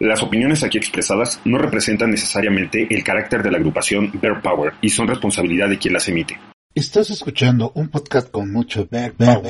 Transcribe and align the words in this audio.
Las 0.00 0.22
opiniones 0.22 0.62
aquí 0.62 0.78
expresadas 0.78 1.40
no 1.44 1.58
representan 1.58 2.10
necesariamente 2.10 2.86
el 2.88 3.02
carácter 3.02 3.42
de 3.42 3.50
la 3.50 3.58
agrupación 3.58 4.12
Bear 4.20 4.40
Power 4.40 4.74
y 4.80 4.90
son 4.90 5.08
responsabilidad 5.08 5.68
de 5.68 5.78
quien 5.78 5.94
las 5.94 6.08
emite. 6.08 6.38
Estás 6.72 7.10
escuchando 7.10 7.72
un 7.74 7.88
podcast 7.88 8.30
con 8.30 8.52
mucho 8.52 8.86
Bear 8.88 9.12
Power. 9.12 9.42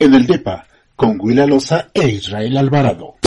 En 0.00 0.14
el 0.14 0.26
DEPA, 0.26 0.66
con 0.96 1.18
Willa 1.20 1.46
Loza 1.46 1.88
e 1.94 2.08
Israel 2.08 2.56
Alvarado. 2.56 3.17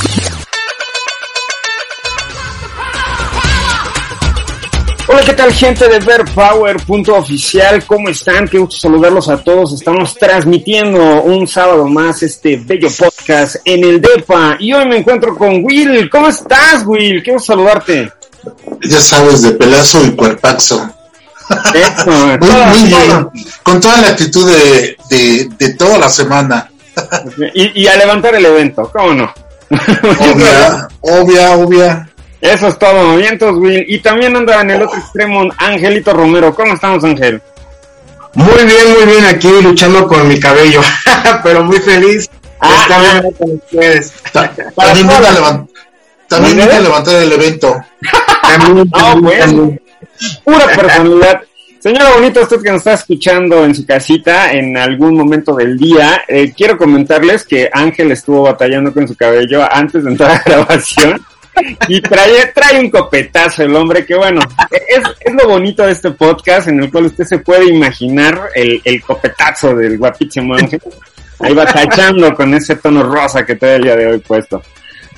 Hola, 5.11 5.25
¿qué 5.25 5.33
tal 5.33 5.51
gente 5.51 5.89
de 5.89 5.99
Ver 5.99 6.23
Power, 6.33 6.77
punto 6.85 7.15
oficial? 7.15 7.83
¿Cómo 7.85 8.07
están? 8.07 8.47
Qué 8.47 8.57
gusto 8.57 8.77
saludarlos 8.77 9.27
a 9.27 9.35
todos. 9.35 9.73
Estamos 9.73 10.15
transmitiendo 10.15 11.23
un 11.23 11.45
sábado 11.45 11.85
más 11.85 12.23
este 12.23 12.55
bello 12.55 12.87
podcast 12.97 13.57
en 13.65 13.83
el 13.83 13.99
DEPA. 13.99 14.55
Y 14.57 14.71
hoy 14.71 14.85
me 14.85 14.99
encuentro 14.99 15.35
con 15.35 15.65
Will. 15.65 16.09
¿Cómo 16.09 16.29
estás, 16.29 16.85
Will? 16.85 17.21
Qué 17.21 17.33
gusto 17.33 17.51
saludarte. 17.51 18.09
Ya 18.83 19.01
sabes, 19.01 19.41
de 19.41 19.51
pelazo 19.51 20.01
y 20.05 20.11
cuerpaxo. 20.11 20.89
muy, 22.39 22.87
bien. 22.87 23.29
Con 23.63 23.81
toda 23.81 23.97
la 23.97 24.07
actitud 24.07 24.49
de, 24.49 24.95
de, 25.59 25.73
toda 25.73 25.97
la 25.97 26.09
semana. 26.09 26.71
y, 27.53 27.81
y 27.81 27.87
a 27.87 27.97
levantar 27.97 28.35
el 28.35 28.45
evento, 28.45 28.89
¿cómo 28.93 29.13
no? 29.13 29.33
Obvia, 29.71 30.87
obvia, 31.01 31.51
obvia. 31.57 32.10
Eso 32.41 32.67
es 32.67 32.79
todo, 32.79 33.05
movimientos, 33.05 33.55
Will. 33.57 33.85
Y 33.87 33.99
también 33.99 34.35
anda 34.35 34.61
en 34.61 34.71
el 34.71 34.81
otro 34.81 34.97
extremo 34.97 35.47
Angelito 35.57 36.11
Romero. 36.11 36.53
¿Cómo 36.55 36.73
estamos, 36.73 37.03
Ángel? 37.03 37.39
Muy 38.33 38.65
bien, 38.65 38.93
muy 38.93 39.05
bien, 39.05 39.25
aquí 39.25 39.49
luchando 39.61 40.07
con 40.07 40.27
mi 40.27 40.39
cabello, 40.39 40.81
pero 41.43 41.63
muy 41.63 41.77
feliz 41.79 42.29
ah, 42.59 42.79
estar 42.81 43.33
con 43.33 43.51
ustedes. 43.51 44.13
también 44.33 45.07
vine 45.07 45.13
a, 45.13 45.31
levant 45.31 45.69
también 46.27 46.61
a 46.61 46.79
levantar 46.79 47.21
el 47.21 47.31
evento. 47.33 47.75
no, 48.95 49.77
pura 50.43 50.65
personalidad. 50.65 51.41
Señora 51.79 52.11
Bonito, 52.11 52.41
usted 52.41 52.61
que 52.61 52.69
nos 52.69 52.77
está 52.77 52.93
escuchando 52.93 53.65
en 53.65 53.75
su 53.75 53.85
casita 53.85 54.51
en 54.51 54.77
algún 54.77 55.15
momento 55.15 55.55
del 55.55 55.77
día, 55.77 56.23
eh, 56.27 56.53
quiero 56.55 56.77
comentarles 56.77 57.43
que 57.43 57.69
Ángel 57.73 58.11
estuvo 58.11 58.43
batallando 58.43 58.93
con 58.93 59.07
su 59.07 59.15
cabello 59.15 59.67
antes 59.69 60.03
de 60.03 60.11
entrar 60.11 60.31
a 60.31 60.43
grabación 60.45 61.19
y 61.87 62.01
trae, 62.01 62.47
trae 62.53 62.79
un 62.79 62.89
copetazo 62.89 63.63
el 63.63 63.75
hombre 63.75 64.05
que 64.05 64.15
bueno, 64.15 64.41
es, 64.69 65.01
es, 65.19 65.33
lo 65.33 65.47
bonito 65.49 65.85
de 65.85 65.91
este 65.91 66.11
podcast 66.11 66.67
en 66.67 66.83
el 66.83 66.91
cual 66.91 67.05
usted 67.05 67.25
se 67.25 67.39
puede 67.39 67.65
imaginar 67.65 68.49
el, 68.55 68.81
el 68.83 69.01
copetazo 69.01 69.75
del 69.75 69.97
guapísimo 69.97 70.55
ángel. 70.55 70.81
Ahí 71.39 71.53
va 71.53 71.65
tachando 71.65 72.33
con 72.35 72.53
ese 72.53 72.75
tono 72.75 73.03
rosa 73.03 73.45
que 73.45 73.55
trae 73.55 73.77
el 73.77 73.83
día 73.83 73.95
de 73.95 74.07
hoy 74.07 74.19
puesto. 74.19 74.61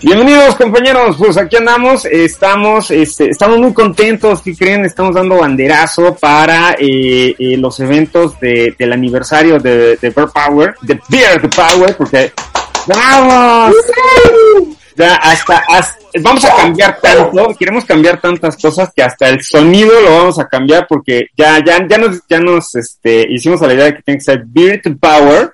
Bienvenidos 0.02 0.56
compañeros, 0.56 1.16
pues 1.18 1.38
aquí 1.38 1.56
andamos, 1.56 2.04
estamos, 2.06 2.92
este, 2.92 3.30
estamos 3.30 3.58
muy 3.58 3.74
contentos, 3.74 4.42
¿qué 4.42 4.54
creen? 4.54 4.84
Estamos 4.84 5.16
dando 5.16 5.38
banderazo 5.38 6.14
para 6.16 6.76
eh, 6.78 7.34
eh, 7.40 7.58
los 7.58 7.80
eventos 7.80 8.38
de, 8.42 8.76
del 8.78 8.92
aniversario 8.92 9.60
de, 9.60 9.96
de 9.96 10.12
Power, 10.12 10.76
de 10.82 11.00
Bear 11.08 11.50
Power, 11.50 11.96
porque 11.96 12.34
¡Vamos! 12.86 13.76
Ya 14.96 15.16
hasta, 15.16 15.64
vamos 16.22 16.46
a 16.46 16.56
cambiar 16.56 17.00
tanto, 17.02 17.56
queremos 17.58 17.86
cambiar 17.86 18.22
tantas 18.22 18.56
cosas 18.58 18.92
que 18.96 19.02
hasta 19.02 19.30
el 19.30 19.42
sonido 19.42 20.00
lo 20.02 20.18
vamos 20.18 20.40
a 20.40 20.48
cambiar 20.48 20.86
porque 20.88 21.28
ya, 21.36 21.64
ya, 21.66 21.86
ya 21.88 21.98
nos, 21.98 22.22
ya 22.30 22.40
nos, 22.40 22.76
este, 22.76 23.26
hicimos 23.30 23.62
a 23.62 23.68
la 23.68 23.74
idea 23.74 23.86
de 23.86 23.96
que 23.96 24.04
tiene 24.04 24.18
que 24.20 24.24
ser 24.24 24.44
Beard 24.46 24.82
Power 25.00 25.54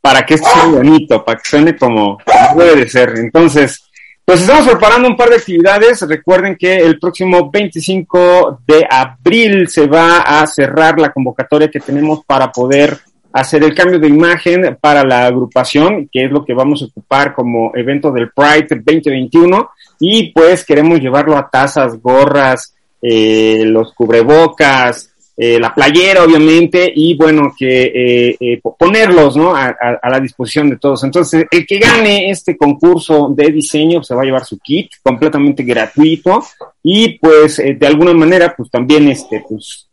para 0.00 0.24
que 0.24 0.34
esto 0.34 0.48
sea 0.52 0.66
bonito, 0.66 1.24
para 1.24 1.38
que 1.38 1.48
suene 1.48 1.76
como, 1.76 2.18
como 2.24 2.62
debe 2.62 2.82
de 2.82 2.90
ser. 2.90 3.14
Entonces, 3.16 3.88
pues 4.28 4.42
estamos 4.42 4.66
preparando 4.66 5.08
un 5.08 5.16
par 5.16 5.30
de 5.30 5.36
actividades. 5.36 6.02
Recuerden 6.02 6.56
que 6.56 6.76
el 6.76 6.98
próximo 6.98 7.50
25 7.50 8.60
de 8.66 8.86
abril 8.88 9.68
se 9.68 9.86
va 9.86 10.18
a 10.18 10.46
cerrar 10.46 10.98
la 10.98 11.10
convocatoria 11.10 11.70
que 11.70 11.80
tenemos 11.80 12.20
para 12.26 12.52
poder 12.52 12.98
hacer 13.32 13.62
el 13.62 13.74
cambio 13.74 13.98
de 13.98 14.08
imagen 14.08 14.78
para 14.80 15.04
la 15.04 15.26
agrupación, 15.26 16.08
que 16.10 16.24
es 16.24 16.30
lo 16.30 16.44
que 16.44 16.54
vamos 16.54 16.82
a 16.82 16.86
ocupar 16.86 17.34
como 17.34 17.72
evento 17.74 18.10
del 18.10 18.30
Pride 18.30 18.82
2021, 18.82 19.70
y 20.00 20.32
pues 20.32 20.64
queremos 20.64 21.00
llevarlo 21.00 21.36
a 21.36 21.48
tazas, 21.50 22.00
gorras, 22.00 22.74
eh, 23.00 23.62
los 23.64 23.92
cubrebocas, 23.94 25.12
eh, 25.36 25.58
la 25.60 25.72
playera 25.72 26.24
obviamente, 26.24 26.90
y 26.94 27.16
bueno, 27.16 27.52
que 27.56 28.36
eh, 28.40 28.60
ponerlos 28.76 29.36
¿no? 29.36 29.54
A, 29.54 29.76
la 30.10 30.20
disposición 30.20 30.70
de 30.70 30.78
todos. 30.78 31.04
Entonces, 31.04 31.46
el 31.48 31.64
que 31.64 31.78
gane 31.78 32.30
este 32.30 32.56
concurso 32.56 33.32
de 33.36 33.52
diseño 33.52 34.02
se 34.02 34.14
va 34.14 34.22
a 34.22 34.24
llevar 34.24 34.44
su 34.44 34.58
kit 34.58 34.90
completamente 35.02 35.62
gratuito 35.62 36.42
y 36.82 37.18
pues 37.18 37.58
de 37.58 37.86
alguna 37.86 38.14
manera 38.14 38.54
pues 38.56 38.68
también 38.68 39.08
este 39.08 39.44
pues 39.48 39.87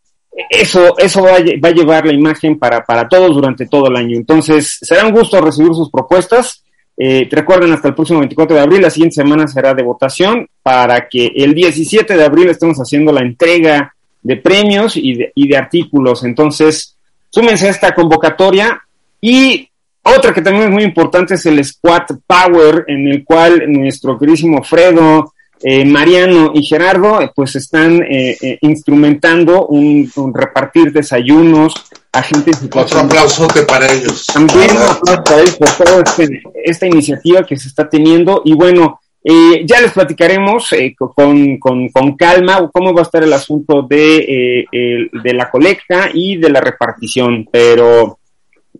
eso, 0.49 0.97
eso 0.97 1.23
va, 1.23 1.35
a, 1.35 1.71
llevar 1.71 2.05
la 2.05 2.13
imagen 2.13 2.59
para, 2.59 2.83
para 2.83 3.07
todos 3.07 3.33
durante 3.35 3.67
todo 3.67 3.87
el 3.87 3.95
año. 3.95 4.17
Entonces, 4.17 4.77
será 4.81 5.05
un 5.05 5.13
gusto 5.13 5.39
recibir 5.39 5.73
sus 5.73 5.89
propuestas. 5.89 6.63
Eh, 6.97 7.27
recuerden, 7.31 7.71
hasta 7.71 7.89
el 7.89 7.95
próximo 7.95 8.19
24 8.19 8.55
de 8.55 8.61
abril, 8.61 8.81
la 8.81 8.89
siguiente 8.89 9.15
semana 9.15 9.47
será 9.47 9.73
de 9.73 9.83
votación 9.83 10.47
para 10.61 11.07
que 11.07 11.31
el 11.35 11.53
17 11.53 12.15
de 12.15 12.23
abril 12.23 12.49
estemos 12.49 12.77
haciendo 12.77 13.11
la 13.11 13.21
entrega 13.21 13.93
de 14.21 14.37
premios 14.37 14.97
y 14.97 15.13
de, 15.15 15.31
y 15.35 15.47
de 15.47 15.57
artículos. 15.57 16.23
Entonces, 16.23 16.97
súmense 17.29 17.67
a 17.67 17.71
esta 17.71 17.93
convocatoria. 17.93 18.81
Y 19.21 19.69
otra 20.03 20.33
que 20.33 20.41
también 20.41 20.65
es 20.65 20.71
muy 20.71 20.83
importante 20.83 21.35
es 21.35 21.45
el 21.45 21.63
Squad 21.63 22.03
Power, 22.27 22.85
en 22.87 23.07
el 23.07 23.23
cual 23.23 23.63
nuestro 23.67 24.17
queridísimo 24.19 24.63
Fredo, 24.63 25.33
eh, 25.61 25.85
Mariano 25.85 26.51
y 26.53 26.63
Gerardo 26.63 27.21
eh, 27.21 27.31
pues 27.33 27.55
están 27.55 28.01
eh, 28.03 28.57
instrumentando 28.61 29.67
un, 29.67 30.11
repartir 30.33 30.91
desayunos 30.91 31.73
a 32.11 32.21
gente 32.21 32.51
en 32.51 32.69
Otro 32.73 32.99
aplauso 32.99 33.47
para 33.67 33.91
ellos. 33.91 34.27
También 34.27 34.71
un 34.71 34.77
aplauso 34.77 35.23
para 35.23 35.41
ellos 35.41 35.55
por 35.55 35.69
toda 35.69 36.03
este, 36.03 36.43
esta 36.63 36.87
iniciativa 36.87 37.43
que 37.43 37.57
se 37.57 37.67
está 37.67 37.89
teniendo 37.89 38.41
y 38.45 38.53
bueno, 38.53 38.99
ya 39.23 39.81
les 39.81 39.91
platicaremos 39.91 40.69
con, 40.97 41.57
con, 41.57 41.89
con, 41.89 42.15
calma 42.15 42.69
cómo 42.71 42.93
va 42.93 43.01
a 43.01 43.03
estar 43.03 43.23
el 43.23 43.33
asunto 43.33 43.81
de, 43.81 44.67
de 44.71 45.33
la 45.33 45.49
colecta 45.49 46.11
y 46.13 46.37
de 46.37 46.49
la 46.51 46.61
repartición, 46.61 47.49
pero 47.51 48.19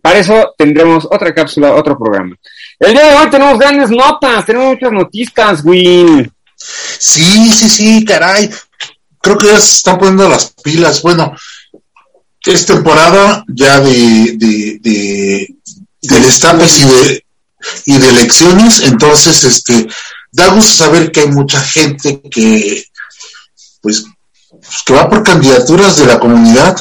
para 0.01 0.19
eso 0.19 0.53
tendremos 0.55 1.05
otra 1.05 1.33
cápsula, 1.33 1.73
otro 1.73 1.97
programa. 1.97 2.35
El 2.79 2.93
día 2.93 3.07
de 3.07 3.15
hoy 3.15 3.29
tenemos 3.31 3.57
grandes 3.57 3.89
notas, 3.89 4.45
tenemos 4.45 4.67
muchas 4.67 4.91
noticias, 4.91 5.65
Will. 5.65 6.31
Sí, 6.99 7.51
sí, 7.51 7.69
sí, 7.69 8.05
caray. 8.05 8.49
Creo 9.21 9.37
que 9.37 9.47
ya 9.47 9.59
se 9.59 9.71
están 9.71 9.97
poniendo 9.97 10.29
las 10.29 10.53
pilas. 10.63 11.01
Bueno, 11.01 11.35
es 12.45 12.65
temporada 12.65 13.43
ya 13.47 13.79
de, 13.79 14.35
de, 14.37 14.79
de, 14.81 15.55
de 16.01 16.19
destapes 16.19 16.77
y 16.77 16.85
de, 16.85 17.25
y 17.85 17.97
de 17.97 18.09
elecciones, 18.09 18.81
entonces, 18.81 19.43
este, 19.43 19.87
da 20.31 20.47
gusto 20.47 20.71
saber 20.71 21.11
que 21.11 21.21
hay 21.21 21.27
mucha 21.27 21.59
gente 21.61 22.21
que, 22.29 22.85
pues, 23.81 24.05
que 24.85 24.93
va 24.93 25.09
por 25.09 25.23
candidaturas 25.23 25.97
de 25.97 26.05
la 26.05 26.19
comunidad. 26.19 26.75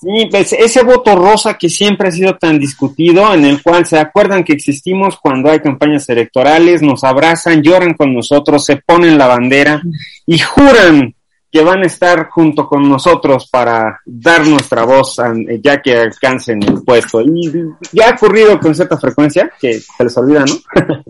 Sí, 0.00 0.28
pues 0.30 0.54
ese 0.54 0.82
voto 0.82 1.14
rosa 1.14 1.58
que 1.58 1.68
siempre 1.68 2.08
ha 2.08 2.12
sido 2.12 2.36
tan 2.36 2.58
discutido, 2.58 3.34
en 3.34 3.44
el 3.44 3.62
cual 3.62 3.84
se 3.84 3.98
acuerdan 3.98 4.44
que 4.44 4.54
existimos 4.54 5.18
cuando 5.20 5.50
hay 5.50 5.60
campañas 5.60 6.08
electorales, 6.08 6.80
nos 6.80 7.04
abrazan, 7.04 7.62
lloran 7.62 7.92
con 7.92 8.14
nosotros, 8.14 8.64
se 8.64 8.76
ponen 8.76 9.18
la 9.18 9.26
bandera 9.26 9.82
y 10.26 10.38
juran 10.38 11.14
que 11.52 11.62
van 11.62 11.82
a 11.82 11.86
estar 11.86 12.28
junto 12.30 12.66
con 12.66 12.88
nosotros 12.88 13.48
para 13.50 14.00
dar 14.06 14.46
nuestra 14.46 14.84
voz 14.84 15.16
ya 15.62 15.82
que 15.82 15.98
alcancen 15.98 16.62
el 16.62 16.82
puesto. 16.82 17.20
Y 17.20 17.52
ya 17.92 18.08
ha 18.08 18.14
ocurrido 18.14 18.58
con 18.58 18.74
cierta 18.74 18.96
frecuencia, 18.96 19.52
que 19.60 19.80
se 19.80 20.04
les 20.04 20.16
olvida, 20.16 20.44
¿no? 20.46 20.54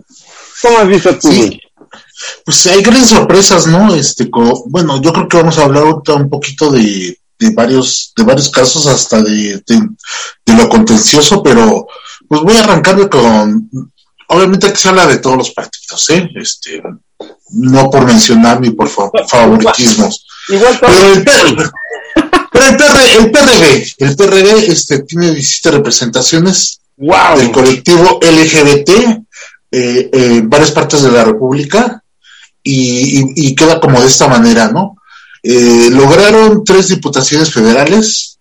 ¿Cómo 0.61 0.77
has 0.79 0.87
visto 0.87 1.17
tú? 1.17 1.31
Sí. 1.31 1.61
Pues 2.43 2.67
hay 2.67 2.81
grandes 2.81 3.09
sorpresas, 3.09 3.67
¿no? 3.67 3.93
Este, 3.93 4.29
bueno, 4.65 5.01
yo 5.01 5.13
creo 5.13 5.27
que 5.27 5.37
vamos 5.37 5.57
a 5.57 5.63
hablar 5.65 5.83
un 5.83 6.29
poquito 6.29 6.71
de 6.71 7.17
de 7.41 7.49
varios, 7.55 8.13
de 8.15 8.23
varios 8.23 8.49
casos 8.49 8.85
hasta 8.85 9.21
de, 9.21 9.63
de, 9.65 10.53
lo 10.53 10.69
contencioso, 10.69 11.41
pero 11.41 11.87
pues 12.27 12.41
voy 12.41 12.55
a 12.55 12.59
arrancarme 12.59 13.09
con, 13.09 13.69
obviamente 14.27 14.71
que 14.71 14.77
se 14.77 14.89
habla 14.89 15.07
de 15.07 15.17
todos 15.17 15.37
los 15.37 15.51
partidos, 15.51 16.09
¿eh? 16.11 16.29
Este, 16.35 16.83
no 17.49 17.89
por 17.89 18.05
mencionar 18.05 18.61
ni 18.61 18.69
por 18.69 18.89
favoritismos. 18.89 20.25
pero 20.47 21.13
el, 21.13 21.23
PRD, 21.23 23.15
el, 23.15 23.31
PRD, 23.31 23.93
el 23.97 24.15
PRD 24.15 24.71
este, 24.71 24.99
tiene 24.99 25.31
17 25.31 25.71
representaciones 25.71 26.79
del 26.95 27.51
colectivo 27.51 28.19
LGBT 28.21 28.89
eh, 29.71 30.09
en 30.13 30.49
varias 30.49 30.71
partes 30.71 31.01
de 31.01 31.11
la 31.11 31.23
República 31.23 32.03
y, 32.61 33.47
y, 33.47 33.55
queda 33.55 33.79
como 33.79 33.99
de 33.99 34.05
esta 34.05 34.27
manera, 34.27 34.67
¿no? 34.67 34.97
Eh, 35.43 35.89
lograron 35.91 36.63
tres 36.63 36.89
diputaciones 36.89 37.51
federales, 37.51 38.39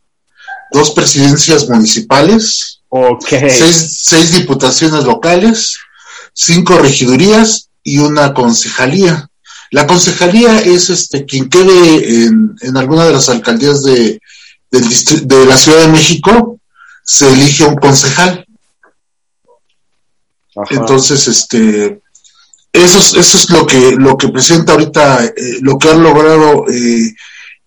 dos 0.72 0.90
presidencias 0.90 1.68
municipales, 1.68 2.82
seis, 3.28 4.32
diputaciones 4.32 5.04
locales, 5.04 5.78
cinco 6.34 6.78
regidurías 6.78 7.70
y 7.82 7.98
una 7.98 8.34
concejalía. 8.34 9.28
La 9.70 9.86
concejalía 9.86 10.60
es 10.60 10.90
este 10.90 11.24
quien 11.24 11.48
quede 11.48 12.24
en, 12.24 12.54
en 12.60 12.76
alguna 12.76 13.06
de 13.06 13.12
las 13.12 13.28
alcaldías 13.28 13.82
de, 13.82 14.20
de 14.70 15.46
la 15.46 15.56
Ciudad 15.56 15.80
de 15.80 15.88
México, 15.88 16.58
se 17.04 17.32
elige 17.32 17.64
un 17.64 17.76
concejal. 17.76 18.46
Entonces, 20.70 21.26
este, 21.28 22.00
eso 22.72 22.98
es, 22.98 23.14
eso 23.14 23.38
es 23.38 23.50
lo 23.50 23.66
que, 23.66 23.96
lo 23.96 24.16
que 24.16 24.28
presenta 24.28 24.72
ahorita, 24.72 25.24
eh, 25.24 25.32
lo 25.60 25.78
que 25.78 25.88
ha 25.88 25.94
logrado 25.94 26.66
eh, 26.68 27.14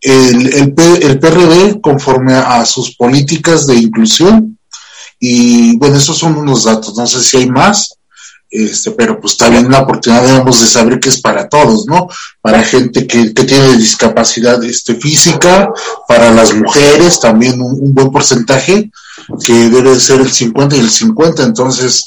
el, 0.02 0.54
el, 0.54 0.76
el, 1.04 1.20
PRD 1.20 1.82
conforme 1.82 2.34
a 2.34 2.66
sus 2.66 2.96
políticas 2.96 3.68
de 3.68 3.76
inclusión. 3.76 4.58
Y 5.20 5.78
bueno, 5.78 5.98
esos 5.98 6.18
son 6.18 6.38
unos 6.38 6.66
datos, 6.66 6.96
no 6.98 7.08
sé 7.08 7.24
si 7.24 7.38
hay 7.38 7.50
más, 7.50 7.96
este, 8.54 8.92
pero 8.92 9.20
pues 9.20 9.36
también 9.36 9.72
la 9.72 9.80
oportunidad 9.80 10.24
debemos 10.24 10.62
de 10.62 10.68
saber 10.68 11.00
que 11.00 11.10
es 11.10 11.20
para 11.20 11.50
todos, 11.50 11.88
¿no? 11.88 12.08
Para 12.40 12.64
gente 12.64 13.08
que, 13.08 13.34
que 13.34 13.44
tiene 13.46 13.78
discapacidad 13.78 14.64
este, 14.64 14.94
física, 14.94 15.72
para 16.08 16.30
las 16.30 16.54
mujeres 16.54 17.20
también 17.20 17.60
un, 17.60 17.80
un 17.80 17.94
buen 17.96 18.12
porcentaje, 18.12 18.92
que 19.44 19.70
debe 19.70 20.00
ser 20.00 20.22
el 20.22 20.32
50 20.32 20.76
y 20.76 20.82
el 20.82 20.92
50, 20.92 21.42
entonces, 21.42 22.04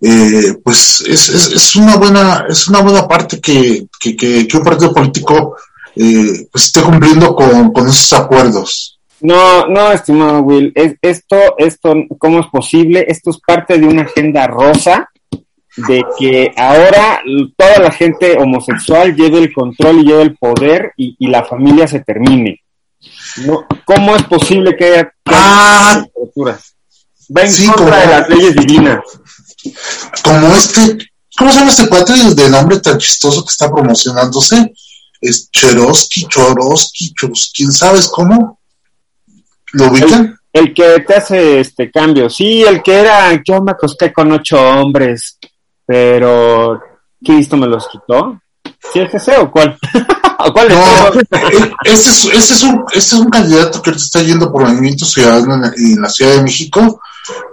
eh, 0.00 0.54
pues 0.62 1.02
es, 1.02 1.28
es, 1.28 1.52
es, 1.52 1.76
una 1.76 1.96
buena, 1.96 2.46
es 2.48 2.68
una 2.68 2.80
buena 2.80 3.06
parte 3.06 3.40
que, 3.40 3.86
que, 4.00 4.16
que, 4.16 4.46
que 4.46 4.56
un 4.56 4.64
partido 4.64 4.92
político 4.92 5.56
eh, 5.96 6.46
pues 6.52 6.66
esté 6.66 6.82
cumpliendo 6.82 7.34
con, 7.34 7.72
con 7.72 7.88
esos 7.88 8.12
acuerdos. 8.12 8.98
No, 9.20 9.66
no, 9.66 9.90
estimado 9.90 10.42
Will, 10.42 10.72
es, 10.74 10.94
esto, 11.02 11.36
esto, 11.58 11.94
¿cómo 12.18 12.40
es 12.40 12.46
posible? 12.46 13.04
Esto 13.08 13.30
es 13.30 13.38
parte 13.44 13.78
de 13.78 13.86
una 13.86 14.02
agenda 14.02 14.46
rosa 14.46 15.08
de 15.76 16.04
que 16.18 16.52
ahora 16.56 17.20
toda 17.56 17.78
la 17.78 17.90
gente 17.90 18.36
homosexual 18.36 19.14
lleve 19.14 19.38
el 19.38 19.52
control 19.52 20.00
y 20.00 20.04
lleve 20.04 20.22
el 20.22 20.36
poder 20.36 20.92
y, 20.96 21.16
y 21.18 21.26
la 21.28 21.44
familia 21.44 21.86
se 21.86 22.00
termine. 22.00 22.62
No, 23.46 23.64
¿Cómo 23.84 24.16
es 24.16 24.22
posible 24.24 24.76
que 24.76 24.84
haya 24.84 25.12
ah, 25.26 26.04
Va 27.36 27.42
en 27.42 27.52
sí, 27.52 27.66
contra 27.66 27.84
como, 27.84 27.96
de 27.96 28.06
las 28.06 28.28
leyes 28.28 28.56
divinas. 28.56 29.00
Como 30.22 30.54
este, 30.54 31.10
¿cómo 31.36 31.50
se 31.50 31.58
llama 31.58 31.70
este 31.70 31.88
cuate 31.88 32.12
de 32.34 32.50
nombre 32.50 32.80
tan 32.80 32.98
chistoso 32.98 33.44
que 33.44 33.50
está 33.50 33.70
promocionándose? 33.70 34.72
Es 35.20 35.50
Cherosky, 35.50 36.26
Chorosky, 36.28 37.12
Chorosky, 37.14 37.52
¿quién 37.54 37.72
sabes 37.72 38.08
cómo? 38.08 38.60
¿Lo 39.72 39.88
ubican? 39.90 40.38
El, 40.52 40.68
el, 40.68 40.74
que 40.74 41.00
te 41.06 41.14
hace 41.14 41.60
este 41.60 41.90
cambio, 41.90 42.30
sí, 42.30 42.62
el 42.62 42.82
que 42.82 42.94
era, 42.94 43.40
yo 43.44 43.60
me 43.62 43.72
acosté 43.72 44.12
con 44.12 44.30
ocho 44.32 44.60
hombres, 44.60 45.38
pero 45.84 46.80
Cristo 47.24 47.56
me 47.56 47.66
los 47.66 47.88
quitó. 47.88 48.40
¿Sí 48.92 49.00
es 49.00 49.12
ese 49.12 49.36
o 49.38 49.50
cuál? 49.50 49.76
¿O 50.40 50.52
cuál 50.52 50.68
no, 50.68 51.20
este 51.82 51.92
es, 51.92 52.24
este, 52.26 52.54
es 52.54 52.62
un, 52.62 52.84
este 52.92 52.98
es 52.98 53.20
un 53.20 53.28
candidato 53.28 53.82
que 53.82 53.90
está 53.90 54.22
yendo 54.22 54.52
por 54.52 54.62
Movimiento 54.62 55.04
Ciudadano 55.04 55.66
en, 55.66 55.72
en 55.76 56.00
la 56.00 56.08
Ciudad 56.08 56.36
de 56.36 56.42
México, 56.44 57.00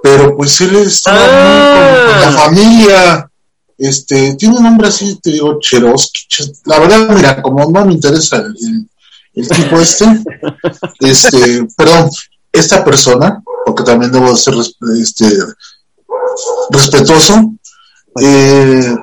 pero 0.01 0.35
pues 0.35 0.59
él 0.61 0.75
está 0.75 1.11
ah. 1.13 2.07
con, 2.07 2.21
la 2.21 2.31
familia. 2.39 3.31
Este, 3.77 4.35
tiene 4.35 4.55
un 4.55 4.63
nombre 4.63 4.87
así, 4.87 5.19
te 5.21 5.31
digo, 5.31 5.59
Cherosky. 5.59 6.21
La 6.65 6.79
verdad, 6.79 7.09
mira, 7.09 7.41
como 7.41 7.69
no 7.69 7.85
me 7.85 7.93
interesa 7.93 8.37
el, 8.37 8.55
el, 8.55 8.89
el 9.33 9.49
tipo 9.49 9.79
este, 9.79 10.05
este, 11.01 11.67
perdón, 11.75 12.09
esta 12.51 12.83
persona, 12.83 13.43
porque 13.65 13.83
también 13.83 14.11
debo 14.11 14.35
ser 14.35 14.55
este, 15.01 15.29
respetuoso, 16.69 17.53
eh, 18.21 18.95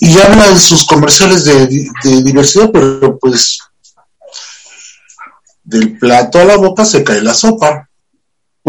y 0.00 0.18
habla 0.18 0.46
en 0.46 0.60
sus 0.60 0.86
comerciales 0.86 1.44
de, 1.44 1.66
de, 2.04 2.22
diversidad, 2.22 2.70
pero 2.72 3.18
pues 3.18 3.58
del 5.64 5.98
plato 5.98 6.38
a 6.38 6.44
la 6.44 6.56
boca 6.56 6.84
se 6.84 7.02
cae 7.02 7.20
la 7.20 7.34
sopa. 7.34 7.87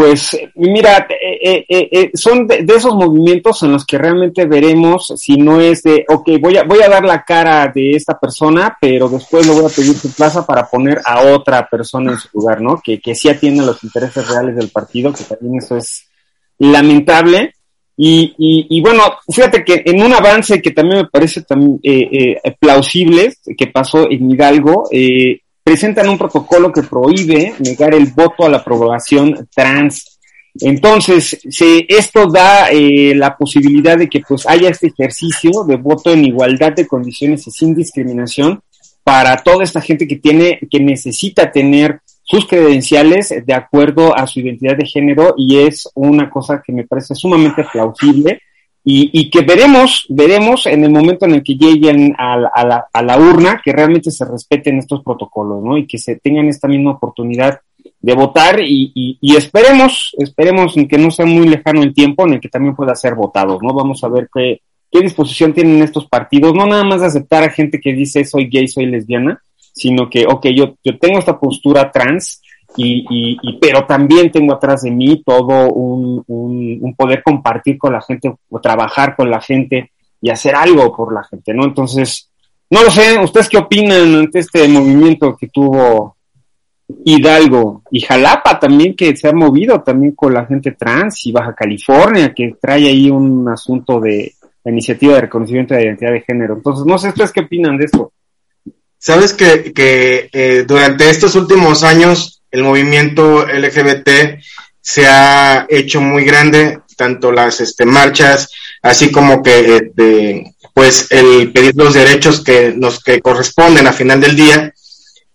Pues 0.00 0.34
mira, 0.54 1.06
eh, 1.10 1.62
eh, 1.68 1.88
eh, 1.90 2.10
son 2.14 2.46
de, 2.46 2.62
de, 2.62 2.74
esos 2.74 2.94
movimientos 2.94 3.62
en 3.64 3.72
los 3.72 3.84
que 3.84 3.98
realmente 3.98 4.46
veremos 4.46 5.12
si 5.14 5.36
no 5.36 5.60
es 5.60 5.82
de, 5.82 6.06
ok, 6.08 6.26
voy 6.40 6.56
a, 6.56 6.62
voy 6.64 6.80
a 6.80 6.88
dar 6.88 7.04
la 7.04 7.22
cara 7.22 7.70
de 7.74 7.90
esta 7.96 8.18
persona, 8.18 8.78
pero 8.80 9.10
después 9.10 9.46
le 9.46 9.52
voy 9.52 9.66
a 9.66 9.68
pedir 9.68 9.92
su 9.92 10.10
plaza 10.14 10.46
para 10.46 10.66
poner 10.70 11.02
a 11.04 11.20
otra 11.34 11.68
persona 11.68 12.12
en 12.12 12.18
su 12.18 12.28
lugar, 12.32 12.62
¿no? 12.62 12.80
Que, 12.82 12.98
que 12.98 13.14
sí 13.14 13.28
atiende 13.28 13.62
los 13.62 13.84
intereses 13.84 14.26
reales 14.26 14.56
del 14.56 14.70
partido, 14.70 15.12
que 15.12 15.24
también 15.24 15.58
eso 15.58 15.76
es 15.76 16.08
lamentable 16.56 17.52
y, 17.94 18.34
y, 18.38 18.78
y, 18.78 18.80
bueno, 18.80 19.02
fíjate 19.30 19.62
que 19.62 19.82
en 19.84 20.02
un 20.02 20.14
avance 20.14 20.62
que 20.62 20.70
también 20.70 21.02
me 21.02 21.08
parece 21.08 21.42
también, 21.42 21.78
eh, 21.82 22.38
eh, 22.42 22.56
plausible, 22.58 23.34
que 23.54 23.66
pasó 23.66 24.10
en 24.10 24.30
Hidalgo, 24.30 24.88
eh, 24.90 25.42
presentan 25.62 26.08
un 26.08 26.18
protocolo 26.18 26.72
que 26.72 26.82
prohíbe 26.82 27.54
negar 27.58 27.94
el 27.94 28.06
voto 28.08 28.44
a 28.44 28.48
la 28.48 28.64
población 28.64 29.48
trans. 29.54 30.18
Entonces, 30.60 31.40
se, 31.48 31.86
esto 31.88 32.26
da 32.26 32.70
eh, 32.70 33.14
la 33.14 33.36
posibilidad 33.36 33.96
de 33.96 34.08
que 34.08 34.20
pues 34.26 34.46
haya 34.48 34.68
este 34.68 34.88
ejercicio 34.88 35.64
de 35.66 35.76
voto 35.76 36.12
en 36.12 36.24
igualdad 36.24 36.72
de 36.72 36.86
condiciones 36.86 37.46
y 37.46 37.50
sin 37.50 37.74
discriminación 37.74 38.60
para 39.04 39.36
toda 39.38 39.64
esta 39.64 39.80
gente 39.80 40.06
que 40.06 40.16
tiene, 40.16 40.58
que 40.70 40.80
necesita 40.80 41.50
tener 41.50 42.00
sus 42.22 42.46
credenciales 42.46 43.34
de 43.44 43.54
acuerdo 43.54 44.16
a 44.16 44.26
su 44.26 44.40
identidad 44.40 44.76
de 44.76 44.86
género 44.86 45.34
y 45.36 45.58
es 45.58 45.88
una 45.94 46.30
cosa 46.30 46.62
que 46.64 46.72
me 46.72 46.86
parece 46.86 47.14
sumamente 47.14 47.64
plausible 47.72 48.40
y, 48.82 49.10
y 49.12 49.30
que 49.30 49.42
veremos, 49.42 50.06
veremos 50.08 50.66
en 50.66 50.84
el 50.84 50.90
momento 50.90 51.26
en 51.26 51.34
el 51.34 51.42
que 51.42 51.54
lleguen 51.54 52.14
a, 52.18 52.34
a, 52.54 52.64
la, 52.64 52.86
a 52.92 53.02
la 53.02 53.18
urna 53.18 53.60
que 53.62 53.72
realmente 53.72 54.10
se 54.10 54.24
respeten 54.24 54.78
estos 54.78 55.02
protocolos, 55.02 55.62
¿no? 55.62 55.76
Y 55.76 55.86
que 55.86 55.98
se 55.98 56.16
tengan 56.16 56.48
esta 56.48 56.66
misma 56.66 56.92
oportunidad 56.92 57.60
de 58.00 58.14
votar 58.14 58.60
y, 58.60 58.90
y, 58.94 59.18
y, 59.20 59.36
esperemos, 59.36 60.14
esperemos 60.18 60.76
en 60.76 60.88
que 60.88 60.96
no 60.96 61.10
sea 61.10 61.26
muy 61.26 61.46
lejano 61.46 61.82
el 61.82 61.94
tiempo 61.94 62.26
en 62.26 62.34
el 62.34 62.40
que 62.40 62.48
también 62.48 62.74
pueda 62.74 62.94
ser 62.94 63.14
votado, 63.14 63.58
¿no? 63.60 63.74
Vamos 63.74 64.02
a 64.02 64.08
ver 64.08 64.28
qué, 64.32 64.62
qué 64.90 65.00
disposición 65.00 65.52
tienen 65.52 65.82
estos 65.82 66.06
partidos, 66.06 66.54
no 66.54 66.66
nada 66.66 66.84
más 66.84 67.00
de 67.00 67.08
aceptar 67.08 67.42
a 67.42 67.50
gente 67.50 67.80
que 67.80 67.92
dice 67.92 68.24
soy 68.24 68.48
gay, 68.48 68.68
soy 68.68 68.86
lesbiana, 68.86 69.42
sino 69.72 70.08
que, 70.08 70.26
ok, 70.26 70.46
yo, 70.48 70.76
yo 70.82 70.98
tengo 70.98 71.18
esta 71.18 71.38
postura 71.38 71.92
trans, 71.92 72.40
y, 72.76 73.06
y, 73.10 73.38
y, 73.42 73.58
pero 73.58 73.84
también 73.86 74.30
tengo 74.30 74.54
atrás 74.54 74.82
de 74.82 74.90
mí 74.90 75.22
todo 75.24 75.72
un, 75.72 76.22
un, 76.26 76.78
un, 76.80 76.94
poder 76.94 77.22
compartir 77.22 77.76
con 77.78 77.92
la 77.92 78.00
gente 78.00 78.32
o 78.48 78.60
trabajar 78.60 79.16
con 79.16 79.30
la 79.30 79.40
gente 79.40 79.90
y 80.20 80.30
hacer 80.30 80.54
algo 80.54 80.94
por 80.94 81.12
la 81.12 81.24
gente, 81.24 81.52
¿no? 81.52 81.64
Entonces, 81.64 82.30
no 82.70 82.84
lo 82.84 82.90
sé, 82.90 83.18
¿ustedes 83.18 83.48
qué 83.48 83.58
opinan 83.58 84.14
ante 84.14 84.38
este 84.38 84.68
movimiento 84.68 85.36
que 85.36 85.48
tuvo 85.48 86.16
Hidalgo 87.04 87.82
y 87.90 88.00
Jalapa 88.00 88.58
también 88.58 88.94
que 88.94 89.16
se 89.16 89.28
ha 89.28 89.32
movido 89.32 89.82
también 89.82 90.12
con 90.14 90.34
la 90.34 90.46
gente 90.46 90.72
trans 90.72 91.26
y 91.26 91.32
Baja 91.32 91.54
California 91.54 92.32
que 92.34 92.56
trae 92.60 92.88
ahí 92.88 93.10
un 93.10 93.48
asunto 93.48 94.00
de 94.00 94.34
la 94.62 94.72
iniciativa 94.72 95.14
de 95.14 95.22
reconocimiento 95.22 95.74
de 95.74 95.84
identidad 95.84 96.12
de 96.12 96.20
género? 96.20 96.54
Entonces, 96.54 96.84
no 96.86 96.98
sé, 96.98 97.08
¿ustedes 97.08 97.32
qué 97.32 97.40
opinan 97.40 97.76
de 97.76 97.86
esto? 97.86 98.12
Sabes 98.98 99.32
que, 99.32 99.72
que 99.72 100.28
eh, 100.32 100.64
durante 100.68 101.08
estos 101.08 101.34
últimos 101.34 101.82
años 101.82 102.39
el 102.50 102.62
movimiento 102.62 103.46
LGBT 103.46 104.40
se 104.80 105.06
ha 105.06 105.66
hecho 105.68 106.00
muy 106.00 106.24
grande, 106.24 106.80
tanto 106.96 107.32
las 107.32 107.60
este, 107.60 107.84
marchas, 107.84 108.50
así 108.82 109.10
como 109.10 109.42
que 109.42 109.90
de, 109.94 110.54
pues 110.74 111.06
el 111.10 111.52
pedir 111.52 111.74
los 111.76 111.94
derechos 111.94 112.42
que 112.42 112.74
los 112.76 113.02
que 113.02 113.20
corresponden 113.20 113.86
a 113.86 113.92
final 113.92 114.20
del 114.20 114.36
día. 114.36 114.74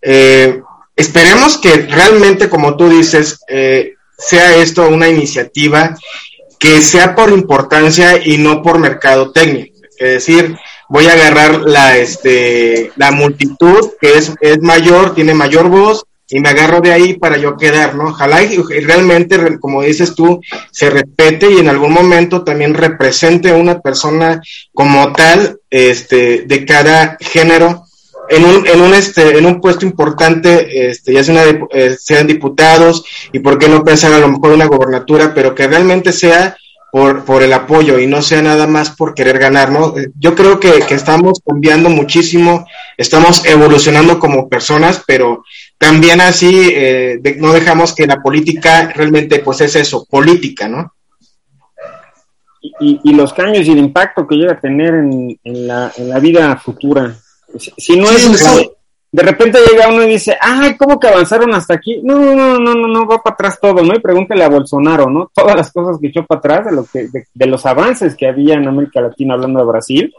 Eh, 0.02 0.60
esperemos 0.94 1.58
que 1.58 1.86
realmente, 1.88 2.48
como 2.48 2.76
tú 2.76 2.88
dices, 2.88 3.40
eh, 3.48 3.94
sea 4.18 4.56
esto 4.56 4.88
una 4.88 5.08
iniciativa 5.08 5.96
que 6.58 6.80
sea 6.80 7.14
por 7.14 7.30
importancia 7.30 8.20
y 8.24 8.38
no 8.38 8.62
por 8.62 8.78
mercadotecnia. 8.78 9.66
Es 9.98 10.10
decir, 10.26 10.56
voy 10.88 11.06
a 11.06 11.12
agarrar 11.12 11.60
la, 11.60 11.96
este, 11.96 12.92
la 12.96 13.10
multitud 13.10 13.92
que 14.00 14.18
es, 14.18 14.32
es 14.40 14.60
mayor, 14.60 15.14
tiene 15.14 15.34
mayor 15.34 15.68
voz 15.68 16.04
y 16.28 16.40
me 16.40 16.48
agarro 16.48 16.80
de 16.80 16.92
ahí 16.92 17.14
para 17.14 17.36
yo 17.36 17.56
quedar, 17.56 17.94
¿no? 17.94 18.08
Ojalá 18.08 18.42
y 18.42 18.56
realmente, 18.58 19.58
como 19.60 19.82
dices 19.82 20.14
tú, 20.14 20.40
se 20.72 20.90
respete 20.90 21.50
y 21.50 21.58
en 21.58 21.68
algún 21.68 21.92
momento 21.92 22.42
también 22.42 22.74
represente 22.74 23.50
a 23.50 23.54
una 23.54 23.80
persona 23.80 24.40
como 24.72 25.12
tal, 25.12 25.60
este, 25.70 26.42
de 26.42 26.64
cada 26.64 27.16
género, 27.20 27.84
en 28.28 28.44
un, 28.44 28.66
en 28.66 28.80
un, 28.80 28.92
este, 28.94 29.38
en 29.38 29.46
un 29.46 29.60
puesto 29.60 29.86
importante, 29.86 30.90
este, 30.90 31.12
ya 31.12 31.22
sea 31.22 31.34
una, 31.34 31.68
eh, 31.72 31.96
sean 31.98 32.26
diputados 32.26 33.04
y 33.32 33.38
por 33.38 33.56
qué 33.56 33.68
no 33.68 33.84
pensar 33.84 34.12
a 34.12 34.18
lo 34.18 34.28
mejor 34.28 34.52
una 34.52 34.66
gobernatura, 34.66 35.32
pero 35.32 35.54
que 35.54 35.68
realmente 35.68 36.12
sea 36.12 36.56
por, 36.90 37.24
por 37.24 37.42
el 37.42 37.52
apoyo 37.52 37.98
y 37.98 38.06
no 38.06 38.22
sea 38.22 38.42
nada 38.42 38.66
más 38.66 38.90
por 38.90 39.14
querer 39.14 39.38
ganar, 39.38 39.70
¿no? 39.70 39.94
Yo 40.18 40.34
creo 40.34 40.58
que, 40.58 40.80
que 40.88 40.94
estamos 40.94 41.40
cambiando 41.46 41.90
muchísimo, 41.90 42.66
estamos 42.96 43.44
evolucionando 43.44 44.18
como 44.18 44.48
personas, 44.48 45.02
pero 45.06 45.44
también 45.78 46.20
así 46.20 46.70
eh, 46.72 47.18
de, 47.20 47.36
no 47.36 47.52
dejamos 47.52 47.94
que 47.94 48.06
la 48.06 48.22
política 48.22 48.92
realmente 48.94 49.40
pues 49.40 49.60
es 49.60 49.76
eso, 49.76 50.06
política, 50.08 50.68
¿no? 50.68 50.92
y, 52.80 53.00
y, 53.02 53.14
los 53.14 53.32
cambios 53.32 53.66
y 53.66 53.72
el 53.72 53.78
impacto 53.78 54.26
que 54.26 54.36
llega 54.36 54.52
a 54.52 54.60
tener 54.60 54.94
en, 54.94 55.38
en, 55.44 55.66
la, 55.66 55.92
en 55.96 56.08
la 56.08 56.18
vida 56.18 56.56
futura. 56.56 57.14
Si, 57.58 57.72
si 57.76 57.98
no 57.98 58.10
es 58.10 58.70
de 59.12 59.22
repente 59.22 59.58
llega 59.60 59.88
uno 59.88 60.02
y 60.02 60.08
dice, 60.08 60.36
ay, 60.38 60.76
¿cómo 60.76 61.00
que 61.00 61.08
avanzaron 61.08 61.54
hasta 61.54 61.74
aquí? 61.74 62.02
No, 62.02 62.18
no, 62.18 62.58
no, 62.58 62.74
no, 62.74 62.88
no, 62.88 63.06
va 63.06 63.22
para 63.22 63.32
atrás 63.32 63.58
todo, 63.58 63.82
¿no? 63.82 63.94
Y 63.94 64.00
pregúntale 64.00 64.44
a 64.44 64.50
Bolsonaro, 64.50 65.08
¿no? 65.08 65.30
Todas 65.32 65.56
las 65.56 65.72
cosas 65.72 65.98
que 65.98 66.08
echó 66.08 66.26
para 66.26 66.38
atrás 66.38 66.66
de, 66.66 66.72
lo 66.72 66.84
que, 66.84 67.08
de, 67.32 67.46
los 67.46 67.64
avances 67.64 68.14
que 68.14 68.28
había 68.28 68.56
en 68.56 68.68
América 68.68 69.00
Latina 69.00 69.34
hablando 69.34 69.60
de 69.60 69.66
Brasil, 69.66 70.12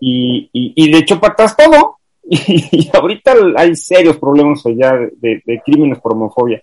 y, 0.00 0.48
y, 0.54 0.72
y 0.74 0.88
le 0.88 0.98
echó 0.98 1.20
para 1.20 1.34
atrás 1.34 1.54
todo. 1.54 1.98
Y, 2.72 2.88
ahorita 2.92 3.34
hay 3.56 3.74
serios 3.74 4.16
problemas 4.16 4.64
allá 4.64 4.92
de, 5.20 5.42
de, 5.44 5.62
crímenes 5.66 5.98
por 5.98 6.12
homofobia. 6.12 6.62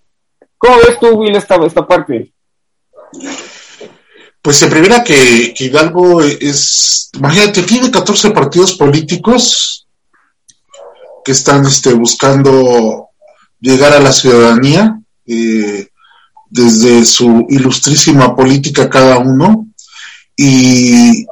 ¿Cómo 0.57 0.77
ves 0.77 0.97
tú, 0.97 1.09
Will, 1.09 1.35
esta, 1.35 1.57
esta 1.65 1.85
parte? 1.85 2.31
Pues 4.41 4.61
en 4.61 4.69
primera 4.69 5.03
que, 5.03 5.53
que 5.53 5.65
Hidalgo 5.65 6.21
es, 6.21 7.09
imagínate, 7.13 7.63
tiene 7.63 7.91
14 7.91 8.31
partidos 8.31 8.75
políticos 8.75 9.87
que 11.25 11.33
están 11.33 11.65
este, 11.65 11.93
buscando 11.93 13.09
llegar 13.59 13.91
a 13.91 13.99
la 13.99 14.13
ciudadanía 14.13 14.97
eh, 15.25 15.89
desde 16.49 17.03
su 17.03 17.45
ilustrísima 17.49 18.33
política 18.33 18.89
cada 18.89 19.17
uno. 19.17 19.67
Y, 20.37 21.25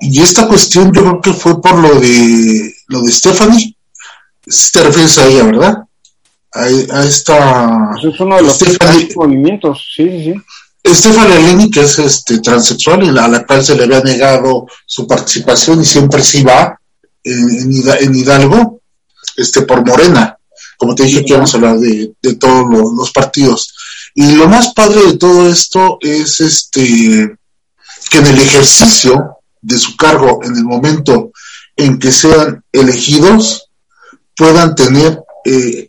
y, 0.00 0.20
esta 0.20 0.46
cuestión 0.46 0.92
yo 0.92 1.02
creo 1.02 1.20
que 1.20 1.32
fue 1.32 1.60
por 1.60 1.78
lo 1.78 2.00
de 2.00 2.74
lo 2.88 3.02
de 3.02 3.12
Stephanie. 3.12 3.76
Te 4.72 4.82
refieres 4.82 5.18
a 5.18 5.26
ella, 5.26 5.44
¿verdad? 5.44 5.78
A, 6.52 6.68
esta... 7.04 7.90
Pues 7.92 8.14
es 8.14 8.20
uno 8.20 8.36
de 8.36 8.42
los 8.42 8.58
movimientos, 9.16 9.86
sí, 9.94 10.08
sí, 10.08 10.24
sí. 10.24 10.94
Stephanie 10.94 11.36
Aleni, 11.36 11.70
que 11.70 11.82
es 11.82 11.98
este 11.98 12.40
transexual, 12.40 13.16
a 13.18 13.28
la 13.28 13.44
cual 13.44 13.64
se 13.64 13.76
le 13.76 13.84
había 13.84 14.00
negado 14.00 14.66
su 14.86 15.06
participación 15.06 15.82
y 15.82 15.84
siempre 15.84 16.22
sí 16.22 16.42
va 16.42 16.80
en, 17.22 17.82
en 18.00 18.14
Hidalgo, 18.14 18.80
este, 19.36 19.62
por 19.62 19.86
Morena. 19.86 20.36
Como 20.76 20.94
te 20.94 21.04
dije 21.04 21.24
que 21.24 21.32
íbamos 21.32 21.52
a 21.52 21.56
hablar 21.58 21.78
de, 21.78 22.14
todos 22.38 22.64
los, 22.96 23.12
partidos. 23.12 23.74
Y 24.14 24.32
lo 24.32 24.48
más 24.48 24.72
padre 24.72 25.02
de 25.06 25.18
todo 25.18 25.48
esto 25.48 25.98
es 26.00 26.40
este 26.40 27.36
que 28.10 28.18
en 28.18 28.26
el 28.26 28.40
ejercicio 28.40 29.39
de 29.60 29.78
su 29.78 29.96
cargo, 29.96 30.40
en 30.42 30.56
el 30.56 30.64
momento 30.64 31.32
en 31.76 31.98
que 31.98 32.12
sean 32.12 32.64
elegidos, 32.72 33.70
puedan 34.36 34.74
tener 34.74 35.22
eh, 35.44 35.88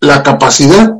la 0.00 0.22
capacidad, 0.22 0.92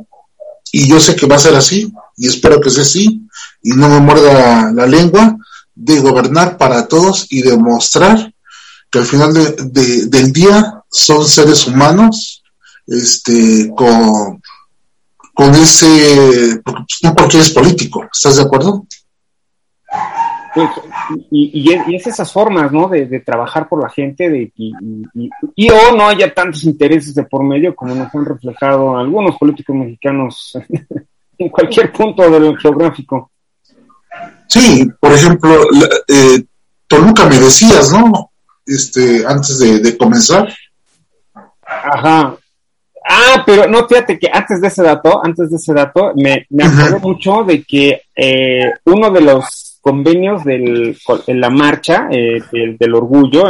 y 0.71 0.87
yo 0.87 0.99
sé 0.99 1.15
que 1.15 1.27
va 1.27 1.35
a 1.35 1.39
ser 1.39 1.55
así, 1.55 1.91
y 2.17 2.27
espero 2.27 2.59
que 2.59 2.69
sea 2.69 2.83
así, 2.83 3.21
y 3.61 3.71
no 3.71 3.89
me 3.89 3.99
muerda 3.99 4.71
la 4.71 4.85
lengua, 4.85 5.37
de 5.75 5.99
gobernar 5.99 6.57
para 6.57 6.87
todos 6.87 7.27
y 7.29 7.43
demostrar 7.43 8.33
que 8.89 8.99
al 8.99 9.05
final 9.05 9.33
del 9.33 10.33
día 10.33 10.83
son 10.89 11.27
seres 11.27 11.67
humanos, 11.67 12.43
este, 12.87 13.71
con, 13.75 14.41
con 15.33 15.55
ese, 15.55 16.61
no 17.03 17.15
porque 17.15 17.39
es 17.39 17.51
político, 17.51 18.07
¿estás 18.11 18.37
de 18.37 18.43
acuerdo? 18.43 18.87
Pues, 20.57 21.25
y, 21.31 21.71
y, 21.71 21.95
es 21.95 22.07
esas 22.07 22.31
formas, 22.31 22.71
¿no? 22.71 22.87
De, 22.87 23.19
trabajar 23.19 23.67
por 23.67 23.81
la 23.81 23.89
gente 23.89 24.29
de, 24.29 24.51
y, 24.55 24.73
y, 25.55 25.69
o 25.69 25.95
no 25.95 26.07
haya 26.07 26.33
tantos 26.33 26.63
intereses 26.63 27.13
de 27.15 27.23
por 27.23 27.43
medio 27.43 27.75
como 27.75 27.93
nos 27.93 28.13
han 28.13 28.25
reflejado 28.25 28.97
algunos 28.97 29.37
políticos 29.37 29.75
mexicanos 29.75 30.57
en 31.37 31.49
cualquier 31.49 31.91
punto 31.91 32.29
del 32.29 32.57
geográfico. 32.57 33.31
Sí, 34.47 34.89
por 34.99 35.13
ejemplo, 35.13 35.51
eh, 36.07 36.43
Toluca 36.87 37.25
me 37.25 37.39
decías, 37.39 37.91
¿no? 37.91 38.31
Este, 38.65 39.25
antes 39.25 39.59
de, 39.59 39.79
de 39.79 39.97
comenzar, 39.97 40.49
Ajá. 41.67 42.37
Ah, 43.09 43.43
pero 43.45 43.67
no, 43.67 43.87
fíjate 43.87 44.19
que 44.19 44.29
antes 44.31 44.59
de 44.59 44.67
ese 44.67 44.83
dato, 44.83 45.23
antes 45.23 45.49
de 45.49 45.55
ese 45.55 45.73
dato, 45.73 46.11
me, 46.15 46.45
me 46.49 46.65
acuerdo 46.65 46.99
mucho 46.99 47.43
de 47.43 47.63
que 47.63 48.01
eh, 48.15 48.71
uno 48.83 49.09
de 49.11 49.21
los 49.21 49.66
convenios 49.87 50.43
del, 50.43 50.97
en 51.27 51.39
la 51.39 51.49
marcha 51.49 52.09
eh, 52.11 52.41
del, 52.77 52.93
orgullo, 52.93 53.45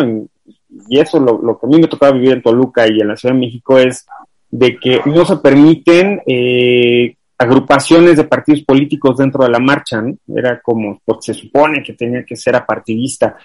y 0.88 1.00
eso 1.00 1.20
lo, 1.20 1.58
que 1.58 1.66
a 1.66 1.70
mí 1.70 1.80
me 1.80 1.88
tocaba 1.88 2.12
vivir 2.12 2.34
en 2.34 2.44
Toluca 2.44 2.86
y 2.88 3.02
en 3.02 3.08
la 3.08 3.18
Ciudad 3.18 3.34
de 3.34 3.40
México 3.40 3.80
es 3.80 4.06
de 4.52 4.78
que 4.78 5.02
no 5.08 5.26
se 5.26 5.38
permiten 5.38 6.22
eh, 6.28 7.16
agrupaciones 7.40 8.18
de 8.18 8.26
partidos 8.26 8.62
políticos 8.62 9.18
dentro 9.18 9.44
de 9.46 9.50
la 9.50 9.58
marcha. 9.58 10.04
Era 10.28 10.62
como, 10.62 11.02
porque 11.04 11.34
se 11.34 11.34
supone 11.34 11.82
que 11.82 11.94
tenía 11.94 12.24
que 12.24 12.36
ser 12.36 12.56
apartidista. 12.56 13.36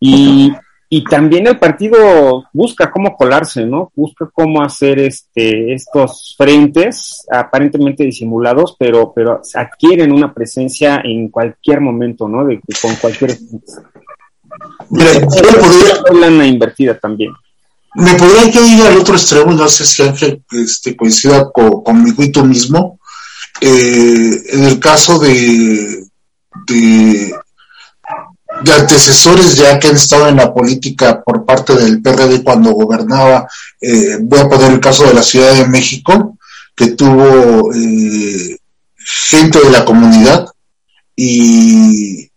Y, 0.00 0.52
y 0.96 1.02
también 1.02 1.44
el 1.48 1.58
partido 1.58 2.44
busca 2.52 2.88
cómo 2.88 3.16
colarse, 3.16 3.66
¿no? 3.66 3.90
Busca 3.96 4.30
cómo 4.32 4.62
hacer 4.62 5.00
este 5.00 5.74
estos 5.74 6.36
frentes 6.38 7.26
aparentemente 7.28 8.04
disimulados, 8.04 8.76
pero 8.78 9.12
pero 9.12 9.40
adquieren 9.54 10.12
una 10.12 10.32
presencia 10.32 11.00
en 11.02 11.30
cualquier 11.30 11.80
momento, 11.80 12.28
¿no? 12.28 12.44
De, 12.44 12.60
con 12.80 12.94
cualquier 12.94 13.36
Mira, 14.90 15.14
yo 15.14 16.14
lana 16.14 16.46
invertida 16.46 16.96
también. 16.96 17.32
Me 17.96 18.14
podría 18.14 18.52
yo 18.52 18.64
ir 18.64 18.82
al 18.82 18.98
otro 18.98 19.16
extremo, 19.16 19.50
no 19.50 19.66
sé 19.66 19.84
si 19.84 20.00
Ángel 20.00 20.44
este, 20.52 20.94
coincida 20.94 21.50
conmigo 21.50 22.22
y 22.22 22.30
tú 22.30 22.44
mismo. 22.44 23.00
Eh, 23.60 24.42
en 24.52 24.64
el 24.64 24.78
caso 24.78 25.18
de, 25.18 26.04
de 26.68 27.34
de 28.62 28.72
antecesores 28.72 29.56
ya 29.56 29.78
que 29.78 29.88
han 29.88 29.96
estado 29.96 30.28
en 30.28 30.36
la 30.36 30.52
política 30.52 31.22
por 31.22 31.44
parte 31.44 31.74
del 31.74 32.00
PRD 32.00 32.42
cuando 32.42 32.72
gobernaba, 32.72 33.48
eh, 33.80 34.18
voy 34.20 34.40
a 34.40 34.48
poner 34.48 34.72
el 34.72 34.80
caso 34.80 35.04
de 35.04 35.14
la 35.14 35.22
Ciudad 35.22 35.54
de 35.54 35.66
México, 35.66 36.38
que 36.74 36.92
tuvo 36.92 37.72
eh, 37.74 38.56
gente 38.96 39.60
de 39.60 39.70
la 39.70 39.84
comunidad 39.84 40.46
y, 41.16 42.30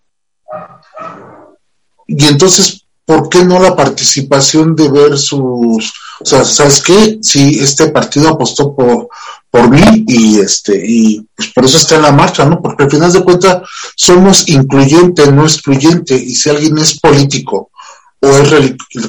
y 2.07 2.25
entonces, 2.25 2.85
¿por 3.05 3.29
qué 3.29 3.43
no 3.43 3.59
la 3.59 3.75
participación 3.75 4.75
de 4.75 4.89
ver 4.89 5.17
sus, 5.17 5.93
o 6.19 6.25
sea, 6.25 6.43
¿sabes 6.43 6.81
qué? 6.81 7.19
Si 7.21 7.59
este 7.59 7.89
partido 7.89 8.29
apostó 8.29 8.75
por, 8.75 9.09
por 9.49 9.69
mí 9.69 10.05
y 10.07 10.39
este 10.39 10.81
y 10.85 11.25
pues 11.35 11.49
por 11.53 11.65
eso 11.65 11.77
está 11.77 11.95
en 11.95 12.01
la 12.03 12.11
marcha, 12.11 12.45
¿no? 12.45 12.61
Porque 12.61 12.83
al 12.83 12.91
final 12.91 13.11
de 13.11 13.23
cuentas 13.23 13.61
somos 13.95 14.47
incluyente, 14.49 15.31
no 15.31 15.43
excluyente 15.43 16.15
y 16.15 16.35
si 16.35 16.49
alguien 16.49 16.77
es 16.77 16.99
político 16.99 17.71
o 18.19 18.27
es 18.27 18.49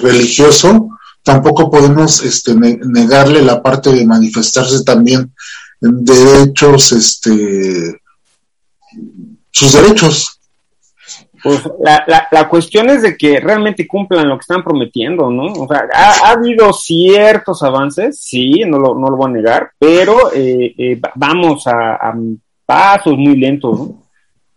religioso, 0.00 0.90
tampoco 1.22 1.70
podemos 1.70 2.22
este, 2.22 2.54
negarle 2.54 3.42
la 3.42 3.62
parte 3.62 3.90
de 3.92 4.06
manifestarse 4.06 4.82
también 4.84 5.34
en 5.80 6.04
derechos, 6.04 6.92
este, 6.92 8.00
sus 9.50 9.72
derechos. 9.72 10.37
Pues 11.42 11.62
la, 11.80 12.04
la, 12.06 12.28
la, 12.30 12.48
cuestión 12.48 12.90
es 12.90 13.02
de 13.02 13.16
que 13.16 13.38
realmente 13.38 13.86
cumplan 13.86 14.28
lo 14.28 14.36
que 14.36 14.42
están 14.42 14.62
prometiendo, 14.64 15.30
¿no? 15.30 15.44
O 15.44 15.68
sea, 15.68 15.86
ha, 15.92 16.32
habido 16.32 16.72
ciertos 16.72 17.62
avances, 17.62 18.18
sí, 18.20 18.62
no 18.66 18.78
lo, 18.78 18.94
no 18.94 19.08
lo 19.08 19.16
voy 19.16 19.30
a 19.30 19.34
negar, 19.34 19.70
pero 19.78 20.32
eh, 20.32 20.74
eh, 20.76 21.00
vamos 21.14 21.66
a, 21.66 22.14
pasos 22.66 23.16
muy 23.16 23.36
lentos, 23.36 23.78
¿no? 23.78 24.02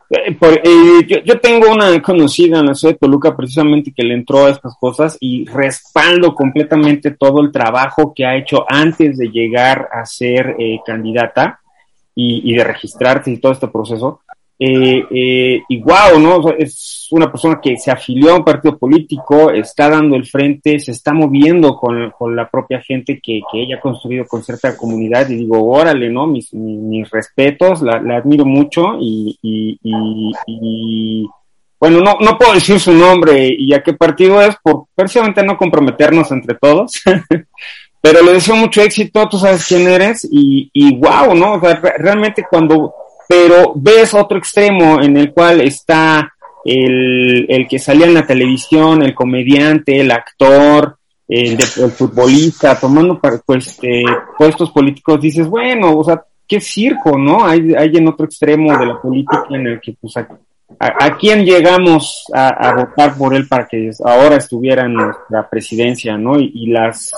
Eh, 0.10 1.08
yo, 1.08 1.20
yo, 1.24 1.40
tengo 1.40 1.72
una 1.72 2.02
conocida 2.02 2.60
en 2.60 2.66
la 2.66 2.76
ciudad 2.76 2.96
de 2.96 3.00
Toluca 3.00 3.34
precisamente 3.34 3.94
que 3.96 4.04
le 4.04 4.14
entró 4.14 4.46
a 4.46 4.50
estas 4.50 4.76
cosas 4.78 5.18
y 5.22 5.46
respaldo 5.46 6.36
completamente 6.36 7.12
todo 7.12 7.40
el 7.40 7.50
trabajo 7.50 8.14
que 8.14 8.26
ha 8.26 8.36
hecho 8.36 8.66
antes 8.68 9.18
de 9.18 9.30
llegar 9.30 9.88
a 9.90 10.06
ser 10.06 10.58
candidata 10.86 11.62
y, 12.14 12.52
y 12.52 12.58
de 12.58 12.64
registrarse 12.66 13.32
y 13.32 13.38
todo 13.38 13.54
este 13.54 13.70
proceso 13.70 14.20
eh, 14.64 15.08
eh, 15.10 15.64
y 15.70 15.82
wow, 15.82 16.20
¿no? 16.20 16.52
es 16.52 17.08
una 17.10 17.32
persona 17.32 17.60
que 17.60 17.78
se 17.78 17.90
afilió 17.90 18.32
a 18.32 18.36
un 18.36 18.46
partido 18.46 18.78
político, 18.78 19.50
está 19.50 19.90
dando 19.90 20.16
el 20.16 20.28
frente, 20.28 20.80
se 20.80 20.92
está 20.92 21.14
moviendo 21.14 21.76
con, 21.76 22.12
con 22.12 22.36
la 22.36 22.48
propia 22.48 22.80
gente 22.80 23.20
que, 23.20 23.42
que, 23.52 23.64
ella 23.64 23.78
ha 23.78 23.82
construido 23.82 24.24
con 24.28 24.44
cierta 24.44 24.78
comunidad 24.78 25.28
y 25.30 25.38
digo, 25.38 25.68
órale, 25.68 26.12
¿no? 26.12 26.28
Mis, 26.28 26.54
mis, 26.54 27.10
respetos, 27.10 27.82
la, 27.82 28.00
la, 28.04 28.18
admiro 28.18 28.46
mucho 28.46 29.00
y, 29.00 29.36
y, 29.42 29.80
y, 30.46 31.28
bueno, 31.80 32.00
no, 32.02 32.18
no 32.20 32.38
puedo 32.38 32.54
decir 32.54 32.80
su 32.80 32.94
nombre 32.94 33.48
y 33.58 33.74
a 33.74 33.82
qué 33.82 33.94
partido 33.94 34.40
es 34.44 34.56
por 34.62 34.86
precisamente 34.94 35.42
no 35.42 35.58
comprometernos 35.58 36.32
entre 36.32 36.54
todos. 36.54 37.02
Pero 38.00 38.24
le 38.24 38.34
deseo 38.34 38.56
mucho 38.56 38.84
éxito, 38.84 39.28
tú 39.28 39.40
sabes 39.40 39.66
quién 39.68 39.88
eres 39.88 40.28
y, 40.32 40.70
y 40.72 40.98
wow, 40.98 41.34
¿no? 41.34 41.54
O 41.54 41.60
sea, 41.60 41.76
realmente 41.98 42.46
cuando 42.48 42.94
pero 43.32 43.72
ves 43.76 44.14
otro 44.14 44.38
extremo 44.38 45.02
en 45.02 45.16
el 45.16 45.32
cual 45.32 45.62
está 45.62 46.34
el, 46.66 47.46
el 47.48 47.66
que 47.66 47.80
salía 47.80 48.06
en 48.06 48.14
la 48.14 48.28
televisión, 48.28 49.02
el 49.02 49.16
comediante, 49.16 50.02
el 50.02 50.12
actor, 50.12 50.98
el, 51.30 51.54
el 51.54 51.92
futbolista, 51.92 52.78
tomando 52.78 53.22
pues, 53.46 53.80
eh, 53.84 54.04
puestos 54.38 54.72
políticos, 54.72 55.22
dices, 55.22 55.48
bueno, 55.48 55.98
o 55.98 56.04
sea, 56.04 56.22
qué 56.46 56.60
circo, 56.60 57.18
¿no? 57.18 57.46
Hay, 57.46 57.74
hay 57.74 57.96
en 57.96 58.10
otro 58.10 58.26
extremo 58.26 58.78
de 58.78 58.86
la 58.86 59.02
política 59.02 59.46
en 59.50 59.66
el 59.66 59.80
que 59.80 59.96
pues 60.02 60.14
a, 60.18 61.18
quién 61.18 61.46
llegamos 61.46 62.26
a, 62.34 62.74
votar 62.76 63.16
por 63.16 63.34
él 63.34 63.48
para 63.48 63.66
que 63.66 63.92
ahora 64.04 64.36
estuviera 64.36 64.84
en 64.88 64.96
nuestra 64.96 65.50
presidencia, 65.50 66.18
¿no? 66.18 66.38
Y, 66.38 66.68
las 66.68 67.14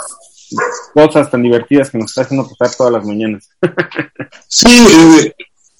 cosas 0.93 1.31
tan 1.31 1.41
divertidas 1.41 1.89
que 1.89 1.97
nos 1.97 2.11
está 2.11 2.21
haciendo 2.21 2.47
pasar 2.47 2.77
todas 2.77 2.93
las 2.93 3.03
mañanas. 3.03 3.49
sí, 4.47 4.85
eh, 5.25 5.33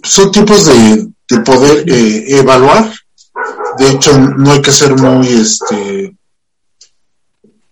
son 0.03 0.31
tipos 0.31 0.65
de, 0.65 1.09
poder 1.43 1.89
eh, 1.89 2.37
evaluar. 2.37 2.91
De 3.77 3.89
hecho, 3.89 4.17
no 4.17 4.51
hay 4.51 4.61
que 4.61 4.71
ser 4.71 4.95
muy, 4.95 5.27
este, 5.27 6.15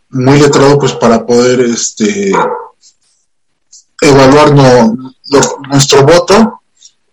muy 0.09 0.39
letrado, 0.39 0.79
pues, 0.79 0.93
para 0.93 1.25
poder, 1.25 1.61
este, 1.61 2.31
evaluar 4.01 4.53
nuestro 5.69 6.03
voto 6.03 6.61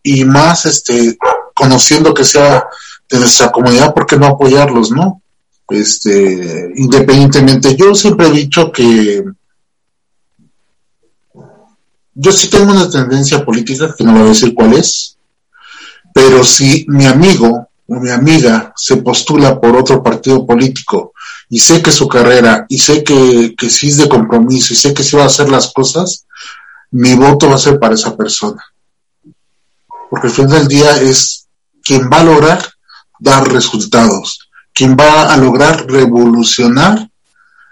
y 0.03 0.25
más, 0.25 0.65
este, 0.65 1.19
conociendo 1.55 2.15
que 2.15 2.25
sea 2.25 2.67
de 3.11 3.19
nuestra 3.19 3.51
comunidad, 3.53 3.93
¿por 3.93 4.07
qué 4.07 4.17
no 4.17 4.27
apoyarlos, 4.27 4.91
no? 4.91 5.21
Este, 5.69 6.73
independientemente, 6.77 7.77
yo 7.77 7.95
siempre 7.95 8.29
he 8.29 8.33
dicho 8.33 8.73
que 8.73 9.23
yo 12.21 12.33
sí 12.33 12.51
tengo 12.51 12.73
una 12.73 12.91
tendencia 12.91 13.45
política, 13.45 13.95
que 13.97 14.03
no 14.03 14.13
voy 14.13 14.23
a 14.23 14.31
decir 14.31 14.53
cuál 14.53 14.73
es, 14.73 15.17
pero 16.13 16.43
si 16.43 16.85
mi 16.89 17.07
amigo 17.07 17.69
o 17.87 17.95
mi 17.95 18.11
amiga 18.11 18.73
se 18.77 18.97
postula 18.97 19.61
por 19.61 19.77
otro 19.77 20.03
partido 20.03 20.45
político 20.45 21.13
y 21.49 21.61
sé 21.61 21.81
que 21.81 21.93
su 21.93 22.09
carrera, 22.09 22.67
y 22.69 22.79
sé 22.79 23.05
que, 23.05 23.55
que 23.57 23.71
sí 23.71 23.91
es 23.91 23.99
de 23.99 24.09
compromiso, 24.09 24.73
y 24.73 24.77
sé 24.77 24.93
que 24.93 25.05
sí 25.05 25.15
va 25.17 25.23
a 25.23 25.27
hacer 25.27 25.49
las 25.49 25.73
cosas, 25.73 26.27
mi 26.91 27.15
voto 27.15 27.49
va 27.49 27.55
a 27.55 27.59
ser 27.59 27.79
para 27.79 27.95
esa 27.95 28.17
persona. 28.17 28.65
Porque 30.11 30.27
al 30.27 30.33
final 30.33 30.59
del 30.59 30.69
día 30.69 31.01
es 31.01 31.47
quien 31.85 32.11
va 32.13 32.21
a 32.21 32.25
lograr 32.25 32.61
dar 33.21 33.47
resultados, 33.49 34.51
quien 34.75 34.97
va 34.97 35.33
a 35.33 35.37
lograr 35.37 35.87
revolucionar 35.87 37.09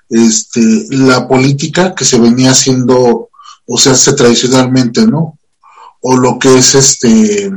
este, 0.09 0.87
la 0.91 1.27
política 1.27 1.97
que 1.97 2.05
se 2.05 2.21
venía 2.21 2.53
haciendo 2.53 3.31
o 3.67 3.79
se 3.79 3.91
hace 3.91 4.13
tradicionalmente, 4.13 5.07
¿no? 5.07 5.39
O 6.01 6.17
lo 6.17 6.39
que 6.39 6.57
es 6.57 6.75
este 6.75 7.51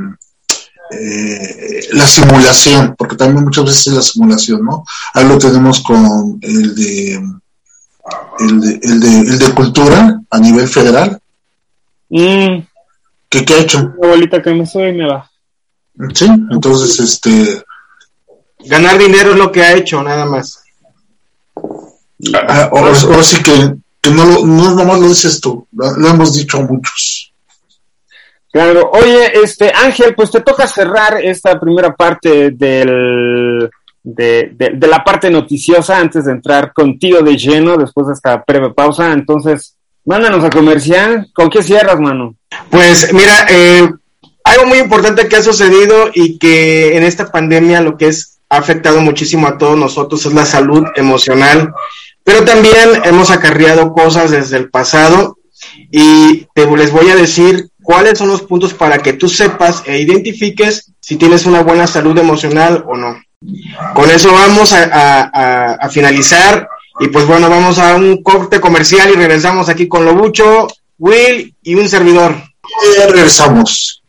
eh, 0.92 1.88
la 1.92 2.06
simulación, 2.06 2.94
porque 2.98 3.16
también 3.16 3.44
muchas 3.44 3.64
veces 3.64 3.86
es 3.88 3.92
la 3.94 4.02
simulación, 4.02 4.64
¿no? 4.64 4.84
Ahí 5.14 5.26
lo 5.26 5.38
tenemos 5.38 5.80
con 5.80 6.38
el 6.42 6.74
de 6.74 7.14
el 8.40 8.60
de, 8.60 8.80
el 8.82 9.00
de, 9.00 9.18
el 9.20 9.38
de 9.38 9.54
cultura 9.54 10.20
a 10.30 10.38
nivel 10.38 10.66
federal. 10.66 11.20
Mm. 12.08 12.66
¿Qué, 13.28 13.44
¿Qué 13.44 13.54
ha 13.54 13.58
hecho? 13.60 13.92
Una 13.96 14.08
bolita 14.08 14.42
que 14.42 14.52
me 14.52 14.66
sube 14.66 14.90
y 14.90 14.96
me 14.96 15.06
va. 15.06 15.30
Sí, 16.14 16.26
entonces, 16.50 16.98
este... 16.98 17.64
Ganar 18.64 18.98
dinero 18.98 19.32
es 19.32 19.38
lo 19.38 19.52
que 19.52 19.62
ha 19.62 19.74
hecho, 19.74 20.02
nada 20.02 20.26
más. 20.26 20.62
Ah, 22.34 22.68
ahora, 22.72 22.94
sí 23.22 23.42
que, 23.42 23.76
no, 24.08 24.24
lo, 24.24 24.46
no 24.46 24.74
nomás 24.74 25.00
lo 25.00 25.08
dices 25.08 25.40
tú, 25.40 25.66
lo, 25.72 26.08
hemos 26.08 26.34
dicho 26.34 26.60
muchos. 26.62 27.32
Claro, 28.52 28.90
oye, 28.92 29.32
este 29.42 29.72
Ángel, 29.72 30.14
pues 30.14 30.30
te 30.30 30.40
toca 30.40 30.66
cerrar 30.66 31.22
esta 31.22 31.60
primera 31.60 31.94
parte 31.94 32.50
del, 32.50 33.70
de, 34.02 34.52
de, 34.56 34.86
la 34.88 35.04
parte 35.04 35.30
noticiosa 35.30 35.98
antes 35.98 36.24
de 36.24 36.32
entrar 36.32 36.72
contigo 36.72 37.20
de 37.20 37.36
lleno 37.36 37.76
después 37.76 38.08
de 38.08 38.14
esta 38.14 38.42
breve 38.44 38.70
pausa. 38.70 39.12
Entonces, 39.12 39.76
mándanos 40.04 40.42
a 40.42 40.50
comercial. 40.50 41.28
¿Con 41.32 41.48
qué 41.48 41.62
cierras, 41.62 42.00
mano? 42.00 42.34
Pues 42.70 43.12
mira, 43.12 43.46
eh, 43.48 43.88
algo 44.42 44.66
muy 44.66 44.78
importante 44.78 45.28
que 45.28 45.36
ha 45.36 45.42
sucedido 45.42 46.10
y 46.12 46.38
que 46.38 46.96
en 46.96 47.04
esta 47.04 47.30
pandemia 47.30 47.80
lo 47.82 47.96
que 47.96 48.08
es 48.08 48.40
ha 48.50 48.56
afectado 48.56 49.00
muchísimo 49.00 49.46
a 49.46 49.56
todos 49.56 49.78
nosotros 49.78 50.26
es 50.26 50.34
la 50.34 50.44
salud 50.44 50.84
emocional, 50.96 51.72
pero 52.30 52.44
también 52.44 53.02
hemos 53.02 53.28
acarreado 53.32 53.92
cosas 53.92 54.30
desde 54.30 54.56
el 54.56 54.70
pasado 54.70 55.36
y 55.90 56.46
te, 56.54 56.64
les 56.76 56.92
voy 56.92 57.10
a 57.10 57.16
decir 57.16 57.70
cuáles 57.82 58.18
son 58.18 58.28
los 58.28 58.42
puntos 58.42 58.72
para 58.72 58.98
que 58.98 59.14
tú 59.14 59.28
sepas 59.28 59.82
e 59.84 59.98
identifiques 59.98 60.92
si 61.00 61.16
tienes 61.16 61.44
una 61.44 61.62
buena 61.62 61.88
salud 61.88 62.16
emocional 62.16 62.84
o 62.86 62.96
no. 62.96 63.20
Con 63.94 64.08
eso 64.10 64.32
vamos 64.32 64.72
a, 64.72 65.88
finalizar 65.90 66.68
y 67.00 67.08
pues 67.08 67.26
bueno, 67.26 67.50
vamos 67.50 67.80
a 67.80 67.96
un 67.96 68.22
corte 68.22 68.60
comercial 68.60 69.10
y 69.10 69.16
regresamos 69.16 69.68
aquí 69.68 69.88
con 69.88 70.04
Lobucho, 70.04 70.68
Will 70.98 71.56
y 71.64 71.74
un 71.74 71.88
servidor. 71.88 72.36
Regresamos. 73.08 74.04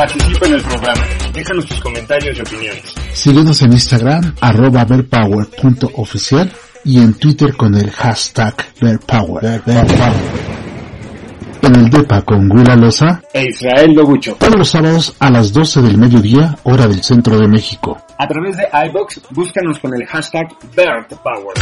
Participa 0.00 0.46
en 0.46 0.54
el 0.54 0.62
programa. 0.62 1.02
Déjanos 1.34 1.66
tus 1.66 1.78
comentarios 1.80 2.38
y 2.38 2.40
opiniones. 2.40 2.94
Síguenos 3.12 3.60
en 3.60 3.72
Instagram, 3.74 4.34
arroba 4.40 4.86
verpower.oficial 4.86 6.50
y 6.86 7.02
en 7.02 7.12
Twitter 7.18 7.54
con 7.54 7.74
el 7.74 7.90
hashtag 7.90 8.54
verpower. 8.80 9.60
En 11.60 11.76
el 11.76 11.90
DEPA 11.90 12.22
con 12.22 12.48
Gula 12.48 12.76
Loza 12.76 13.20
e 13.34 13.44
Israel 13.44 13.92
Logucho. 13.92 14.36
Todos 14.36 14.56
los 14.56 14.70
sábados 14.70 15.14
a 15.18 15.30
las 15.30 15.52
12 15.52 15.82
del 15.82 15.98
mediodía, 15.98 16.56
hora 16.62 16.86
del 16.86 17.02
centro 17.02 17.38
de 17.38 17.46
México. 17.46 17.98
A 18.16 18.26
través 18.26 18.56
de 18.56 18.66
iBox, 18.88 19.20
búscanos 19.32 19.78
con 19.80 19.92
el 19.94 20.06
hashtag 20.06 20.48
VertPower. 20.74 21.52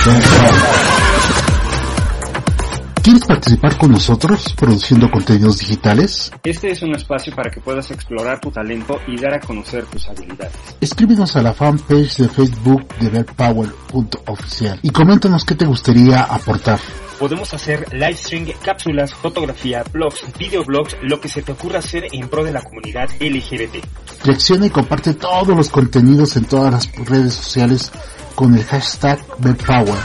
¿Quieres 3.08 3.24
participar 3.24 3.78
con 3.78 3.92
nosotros 3.92 4.52
produciendo 4.54 5.10
contenidos 5.10 5.60
digitales? 5.60 6.30
Este 6.44 6.72
es 6.72 6.82
un 6.82 6.94
espacio 6.94 7.34
para 7.34 7.50
que 7.50 7.58
puedas 7.58 7.90
explorar 7.90 8.38
tu 8.38 8.50
talento 8.50 9.00
y 9.06 9.18
dar 9.18 9.32
a 9.32 9.40
conocer 9.40 9.86
tus 9.86 10.06
habilidades. 10.08 10.52
Escríbenos 10.78 11.34
a 11.34 11.40
la 11.40 11.54
fanpage 11.54 12.18
de 12.18 12.28
Facebook 12.28 12.86
de 13.00 13.08
verpower.oficial 13.08 14.80
y 14.82 14.90
coméntanos 14.90 15.46
qué 15.46 15.54
te 15.54 15.64
gustaría 15.64 16.24
aportar. 16.24 16.78
Podemos 17.18 17.54
hacer 17.54 17.90
live 17.94 18.14
stream, 18.14 18.46
cápsulas, 18.62 19.14
fotografía, 19.14 19.82
blogs, 19.90 20.26
videoblogs, 20.38 20.98
lo 21.00 21.18
que 21.18 21.30
se 21.30 21.40
te 21.40 21.52
ocurra 21.52 21.78
hacer 21.78 22.08
en 22.12 22.28
pro 22.28 22.44
de 22.44 22.52
la 22.52 22.60
comunidad 22.60 23.08
LGBT. 23.18 23.86
Reacciona 24.22 24.66
y 24.66 24.70
comparte 24.70 25.14
todos 25.14 25.56
los 25.56 25.70
contenidos 25.70 26.36
en 26.36 26.44
todas 26.44 26.72
las 26.74 27.08
redes 27.08 27.32
sociales 27.32 27.90
con 28.34 28.54
el 28.54 28.64
hashtag 28.64 29.18
Verpower 29.38 29.96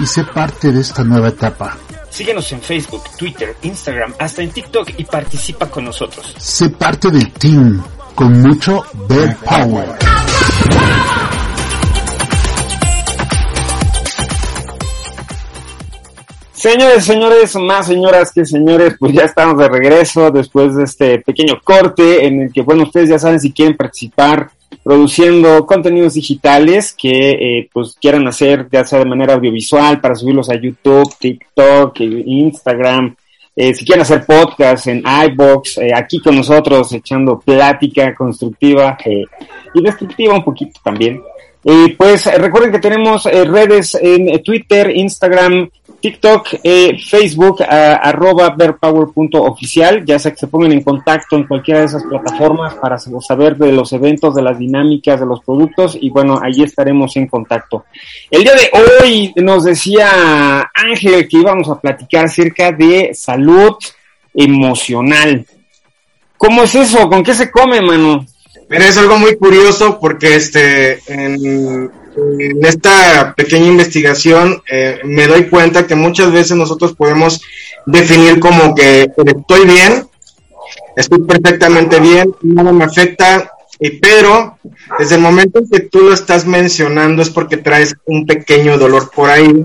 y 0.00 0.06
sé 0.06 0.24
parte 0.24 0.72
de 0.72 0.80
esta 0.80 1.04
nueva 1.04 1.28
etapa. 1.28 1.76
Síguenos 2.16 2.50
en 2.52 2.62
Facebook, 2.62 3.02
Twitter, 3.18 3.54
Instagram, 3.60 4.14
hasta 4.18 4.40
en 4.40 4.48
TikTok 4.48 4.88
y 4.96 5.04
participa 5.04 5.68
con 5.68 5.84
nosotros. 5.84 6.34
Sé 6.38 6.70
parte 6.70 7.10
del 7.10 7.30
team 7.32 7.84
con 8.14 8.40
mucho 8.40 8.82
Bad 9.06 9.36
Power. 9.44 9.88
Señores, 16.54 17.04
señores, 17.04 17.54
más 17.56 17.86
señoras 17.86 18.32
que 18.32 18.46
señores, 18.46 18.94
pues 18.98 19.12
ya 19.12 19.24
estamos 19.24 19.58
de 19.58 19.68
regreso 19.68 20.30
después 20.30 20.74
de 20.74 20.84
este 20.84 21.18
pequeño 21.18 21.60
corte 21.62 22.26
en 22.26 22.40
el 22.40 22.50
que, 22.50 22.62
bueno, 22.62 22.84
ustedes 22.84 23.10
ya 23.10 23.18
saben 23.18 23.38
si 23.38 23.52
quieren 23.52 23.76
participar 23.76 24.50
produciendo 24.82 25.66
contenidos 25.66 26.14
digitales 26.14 26.94
que 26.96 27.30
eh, 27.30 27.68
pues 27.72 27.96
quieran 28.00 28.26
hacer 28.28 28.68
ya 28.70 28.84
sea 28.84 29.00
de 29.00 29.04
manera 29.04 29.34
audiovisual 29.34 30.00
para 30.00 30.14
subirlos 30.14 30.48
a 30.48 30.54
YouTube, 30.54 31.12
TikTok, 31.18 32.00
Instagram, 32.00 33.16
eh, 33.54 33.74
si 33.74 33.84
quieren 33.84 34.02
hacer 34.02 34.24
podcast 34.24 34.86
en 34.86 35.02
iBox, 35.30 35.78
eh, 35.78 35.90
aquí 35.94 36.20
con 36.20 36.36
nosotros 36.36 36.92
echando 36.92 37.40
plática 37.40 38.14
constructiva 38.14 38.96
y 39.74 39.82
destructiva 39.82 40.34
un 40.34 40.44
poquito 40.44 40.78
también. 40.84 41.20
pues 41.98 42.26
recuerden 42.38 42.70
que 42.70 42.78
tenemos 42.78 43.24
redes 43.24 43.98
en 44.00 44.40
Twitter, 44.44 44.90
Instagram, 44.94 45.68
TikTok, 46.06 46.60
eh, 46.62 46.96
Facebook, 47.04 47.64
arroba 47.68 48.50
verpower.oficial, 48.50 50.04
ya 50.04 50.20
sea 50.20 50.30
que 50.30 50.36
se 50.36 50.46
pongan 50.46 50.70
en 50.70 50.84
contacto 50.84 51.34
en 51.34 51.48
cualquiera 51.48 51.80
de 51.80 51.86
esas 51.86 52.04
plataformas 52.04 52.74
para 52.74 52.96
saber 52.96 53.56
de 53.56 53.72
los 53.72 53.92
eventos, 53.92 54.36
de 54.36 54.42
las 54.42 54.56
dinámicas, 54.56 55.18
de 55.18 55.26
los 55.26 55.42
productos 55.42 55.98
y 56.00 56.10
bueno, 56.10 56.38
allí 56.40 56.62
estaremos 56.62 57.16
en 57.16 57.26
contacto. 57.26 57.86
El 58.30 58.44
día 58.44 58.52
de 58.54 58.70
hoy 59.02 59.32
nos 59.34 59.64
decía 59.64 60.70
Ángel 60.72 61.26
que 61.26 61.38
íbamos 61.38 61.68
a 61.70 61.80
platicar 61.80 62.26
acerca 62.26 62.70
de 62.70 63.10
salud 63.12 63.74
emocional. 64.32 65.44
¿Cómo 66.36 66.62
es 66.62 66.74
eso? 66.76 67.08
¿Con 67.08 67.24
qué 67.24 67.34
se 67.34 67.50
come, 67.50 67.80
mano? 67.80 68.24
Mira, 68.68 68.86
es 68.86 68.96
algo 68.96 69.18
muy 69.18 69.36
curioso 69.36 69.98
porque 69.98 70.36
este 70.36 71.00
en 71.08 71.90
en 72.16 72.64
esta 72.64 73.34
pequeña 73.36 73.66
investigación 73.66 74.62
eh, 74.70 75.00
me 75.04 75.26
doy 75.26 75.48
cuenta 75.48 75.86
que 75.86 75.94
muchas 75.94 76.32
veces 76.32 76.56
nosotros 76.56 76.94
podemos 76.94 77.40
definir 77.86 78.40
como 78.40 78.74
que 78.74 79.02
estoy 79.02 79.66
bien, 79.66 80.06
estoy 80.96 81.22
perfectamente 81.22 82.00
bien, 82.00 82.34
nada 82.42 82.72
me 82.72 82.84
afecta, 82.84 83.52
pero 84.00 84.58
desde 84.98 85.16
el 85.16 85.20
momento 85.20 85.58
en 85.58 85.68
que 85.70 85.80
tú 85.80 86.00
lo 86.00 86.14
estás 86.14 86.46
mencionando 86.46 87.22
es 87.22 87.30
porque 87.30 87.56
traes 87.56 87.94
un 88.06 88.26
pequeño 88.26 88.78
dolor 88.78 89.10
por 89.14 89.30
ahí. 89.30 89.64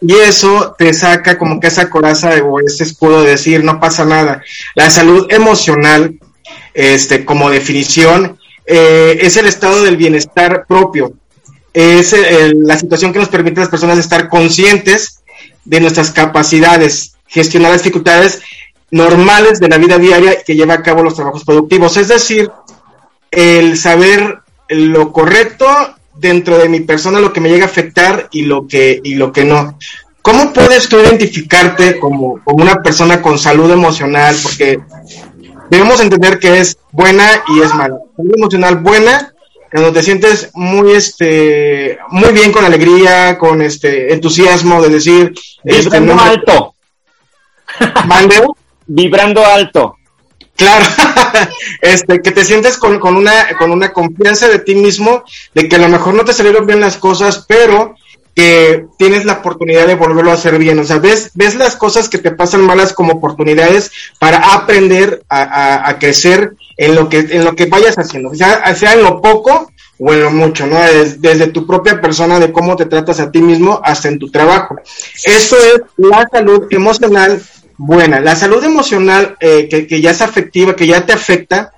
Y 0.00 0.14
eso 0.14 0.76
te 0.78 0.94
saca 0.94 1.36
como 1.36 1.58
que 1.58 1.66
esa 1.66 1.90
coraza 1.90 2.30
o 2.44 2.60
ese 2.60 2.84
escudo 2.84 3.22
de 3.22 3.30
decir 3.30 3.64
no 3.64 3.80
pasa 3.80 4.04
nada. 4.04 4.42
La 4.76 4.90
salud 4.90 5.26
emocional 5.28 6.20
este, 6.72 7.24
como 7.24 7.50
definición, 7.50 8.38
eh, 8.64 9.18
es 9.22 9.36
el 9.36 9.46
estado 9.46 9.82
del 9.82 9.96
bienestar 9.96 10.64
propio. 10.68 11.14
Es 11.80 12.12
la 12.54 12.76
situación 12.76 13.12
que 13.12 13.20
nos 13.20 13.28
permite 13.28 13.60
a 13.60 13.62
las 13.62 13.70
personas 13.70 13.98
estar 13.98 14.28
conscientes 14.28 15.22
de 15.64 15.78
nuestras 15.78 16.10
capacidades, 16.10 17.14
gestionar 17.28 17.70
las 17.70 17.84
dificultades 17.84 18.40
normales 18.90 19.60
de 19.60 19.68
la 19.68 19.78
vida 19.78 19.96
diaria 19.96 20.42
que 20.42 20.56
lleva 20.56 20.74
a 20.74 20.82
cabo 20.82 21.04
los 21.04 21.14
trabajos 21.14 21.44
productivos. 21.44 21.96
Es 21.96 22.08
decir, 22.08 22.50
el 23.30 23.78
saber 23.78 24.40
lo 24.68 25.12
correcto 25.12 25.68
dentro 26.16 26.58
de 26.58 26.68
mi 26.68 26.80
persona, 26.80 27.20
lo 27.20 27.32
que 27.32 27.40
me 27.40 27.48
llega 27.48 27.66
a 27.66 27.68
afectar 27.68 28.26
y 28.32 28.42
lo 28.42 28.66
que, 28.66 29.00
y 29.04 29.14
lo 29.14 29.30
que 29.30 29.44
no. 29.44 29.78
¿Cómo 30.20 30.52
puedes 30.52 30.88
tú 30.88 30.98
identificarte 30.98 32.00
como, 32.00 32.42
como 32.42 32.64
una 32.64 32.82
persona 32.82 33.22
con 33.22 33.38
salud 33.38 33.70
emocional? 33.70 34.34
Porque 34.42 34.80
debemos 35.70 36.00
entender 36.00 36.40
que 36.40 36.58
es 36.58 36.76
buena 36.90 37.44
y 37.54 37.60
es 37.60 37.72
mala. 37.72 37.98
Salud 38.16 38.32
emocional 38.36 38.78
buena, 38.78 39.32
cuando 39.70 39.92
te 39.92 40.02
sientes 40.02 40.50
muy 40.54 40.92
este 40.92 41.98
muy 42.10 42.32
bien 42.32 42.52
con 42.52 42.64
alegría, 42.64 43.38
con 43.38 43.60
este 43.62 44.12
entusiasmo 44.12 44.82
de 44.82 44.88
decir 44.88 45.34
este, 45.64 46.00
vibrando 46.00 46.22
alto. 46.22 46.74
Vibrando 48.90 49.44
alto. 49.44 49.96
Claro, 50.56 50.84
este, 51.82 52.20
que 52.20 52.32
te 52.32 52.44
sientes 52.44 52.78
con, 52.78 52.98
con, 52.98 53.14
una, 53.16 53.56
con 53.58 53.70
una 53.70 53.92
confianza 53.92 54.48
de 54.48 54.58
ti 54.58 54.74
mismo, 54.74 55.22
de 55.54 55.68
que 55.68 55.76
a 55.76 55.78
lo 55.78 55.88
mejor 55.88 56.14
no 56.14 56.24
te 56.24 56.32
salieron 56.32 56.66
bien 56.66 56.80
las 56.80 56.96
cosas, 56.96 57.44
pero 57.46 57.94
que 58.38 58.86
tienes 58.96 59.24
la 59.24 59.32
oportunidad 59.32 59.88
de 59.88 59.96
volverlo 59.96 60.30
a 60.30 60.34
hacer 60.34 60.60
bien. 60.60 60.78
O 60.78 60.84
sea, 60.84 60.98
ves, 60.98 61.32
ves 61.34 61.56
las 61.56 61.74
cosas 61.74 62.08
que 62.08 62.18
te 62.18 62.30
pasan 62.30 62.64
malas 62.64 62.92
como 62.92 63.14
oportunidades 63.14 63.90
para 64.20 64.54
aprender 64.54 65.24
a, 65.28 65.88
a, 65.88 65.98
crecer 65.98 66.52
en 66.76 66.94
lo 66.94 67.08
que, 67.08 67.18
en 67.18 67.44
lo 67.44 67.56
que 67.56 67.66
vayas 67.66 67.98
haciendo, 67.98 68.32
sea, 68.36 68.72
sea 68.76 68.92
en 68.92 69.02
lo 69.02 69.20
poco 69.20 69.72
o 69.98 70.12
en 70.12 70.22
lo 70.22 70.30
mucho, 70.30 70.68
¿no? 70.68 70.78
desde 71.16 71.48
tu 71.48 71.66
propia 71.66 72.00
persona, 72.00 72.38
de 72.38 72.52
cómo 72.52 72.76
te 72.76 72.86
tratas 72.86 73.18
a 73.18 73.32
ti 73.32 73.42
mismo, 73.42 73.80
hasta 73.82 74.06
en 74.06 74.20
tu 74.20 74.30
trabajo. 74.30 74.76
Eso 75.24 75.56
es 75.56 75.80
la 75.96 76.28
salud 76.30 76.68
emocional 76.70 77.42
buena. 77.76 78.20
La 78.20 78.36
salud 78.36 78.62
emocional 78.62 79.36
eh, 79.40 79.68
que, 79.68 80.00
ya 80.00 80.12
es 80.12 80.22
afectiva, 80.22 80.76
que 80.76 80.86
ya 80.86 81.04
te 81.04 81.12
afecta, 81.12 81.72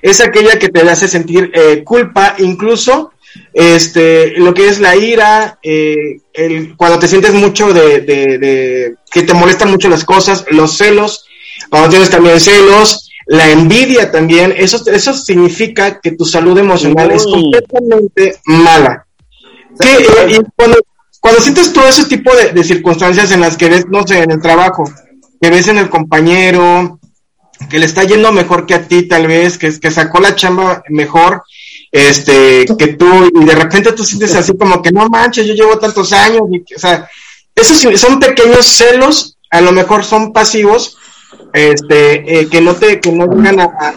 es 0.00 0.22
aquella 0.22 0.58
que 0.58 0.70
te 0.70 0.80
hace 0.80 1.08
sentir 1.08 1.50
eh, 1.52 1.84
culpa, 1.84 2.36
incluso 2.38 3.12
este, 3.52 4.38
lo 4.38 4.52
que 4.52 4.68
es 4.68 4.80
la 4.80 4.96
ira, 4.96 5.58
eh, 5.62 6.20
el, 6.32 6.76
cuando 6.76 6.98
te 6.98 7.08
sientes 7.08 7.32
mucho 7.32 7.72
de, 7.72 8.00
de, 8.00 8.94
que 9.10 9.22
te 9.22 9.34
molestan 9.34 9.70
mucho 9.70 9.88
las 9.88 10.04
cosas, 10.04 10.44
los 10.50 10.76
celos, 10.76 11.26
cuando 11.70 11.88
tienes 11.88 12.10
también 12.10 12.40
celos, 12.40 13.10
la 13.26 13.50
envidia 13.50 14.10
también, 14.10 14.54
eso, 14.56 14.82
eso 14.86 15.14
significa 15.14 16.00
que 16.00 16.12
tu 16.12 16.24
salud 16.24 16.56
emocional 16.58 17.10
es 17.10 17.24
completamente 17.24 18.36
mala. 18.44 19.06
y 19.80 20.36
cuando, 20.54 20.78
cuando 21.20 21.40
sientes 21.40 21.72
todo 21.72 21.88
ese 21.88 22.04
tipo 22.04 22.34
de, 22.36 22.52
de 22.52 22.64
circunstancias 22.64 23.32
en 23.32 23.40
las 23.40 23.56
que 23.56 23.68
ves, 23.68 23.86
no 23.88 24.06
sé, 24.06 24.22
en 24.22 24.30
el 24.30 24.40
trabajo, 24.40 24.84
que 25.40 25.50
ves 25.50 25.68
en 25.68 25.78
el 25.78 25.88
compañero, 25.88 27.00
que 27.70 27.78
le 27.78 27.86
está 27.86 28.04
yendo 28.04 28.32
mejor 28.32 28.66
que 28.66 28.74
a 28.74 28.86
ti 28.86 29.08
tal 29.08 29.26
vez, 29.26 29.58
que, 29.58 29.78
que 29.80 29.90
sacó 29.90 30.20
la 30.20 30.34
chamba 30.34 30.82
mejor 30.88 31.42
este 31.96 32.66
que 32.78 32.88
tú, 32.88 33.06
y 33.34 33.44
de 33.44 33.54
repente 33.54 33.92
tú 33.92 34.04
sientes 34.04 34.34
así 34.34 34.56
como 34.56 34.82
que 34.82 34.90
no 34.90 35.08
manches, 35.08 35.46
yo 35.46 35.54
llevo 35.54 35.78
tantos 35.78 36.12
años, 36.12 36.42
y, 36.50 36.74
o 36.74 36.78
sea, 36.78 37.08
esos 37.54 38.00
son 38.00 38.20
pequeños 38.20 38.66
celos, 38.66 39.36
a 39.50 39.60
lo 39.60 39.72
mejor 39.72 40.04
son 40.04 40.32
pasivos, 40.32 40.98
este, 41.52 42.40
eh, 42.40 42.48
que 42.48 42.60
no 42.60 42.74
te, 42.74 43.00
que 43.00 43.12
no 43.12 43.26
llegan 43.26 43.60
a, 43.60 43.64
a, 43.64 43.94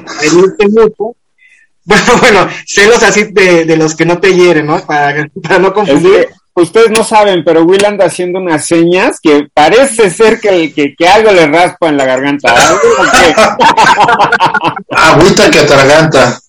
mucho, 0.69 1.15
bueno, 1.85 2.17
bueno, 2.21 2.49
celos 2.65 3.03
así 3.03 3.25
de, 3.31 3.65
de, 3.65 3.77
los 3.77 3.95
que 3.95 4.05
no 4.05 4.19
te 4.19 4.33
hieren, 4.33 4.67
¿no? 4.67 4.79
Para, 4.85 5.27
para 5.41 5.59
no 5.59 5.73
confundir 5.73 6.29
ustedes 6.61 6.91
no 6.91 7.03
saben, 7.03 7.43
pero 7.43 7.63
Will 7.63 7.85
anda 7.85 8.05
haciendo 8.05 8.39
unas 8.39 8.65
señas 8.65 9.19
que 9.21 9.47
parece 9.53 10.09
ser 10.09 10.39
que, 10.39 10.73
que, 10.73 10.95
que 10.95 11.07
algo 11.07 11.31
le 11.31 11.47
raspa 11.47 11.89
en 11.89 11.97
la 11.97 12.05
garganta. 12.05 12.55
Agüita 14.89 15.51
que 15.51 15.59
atraganta. 15.59 16.39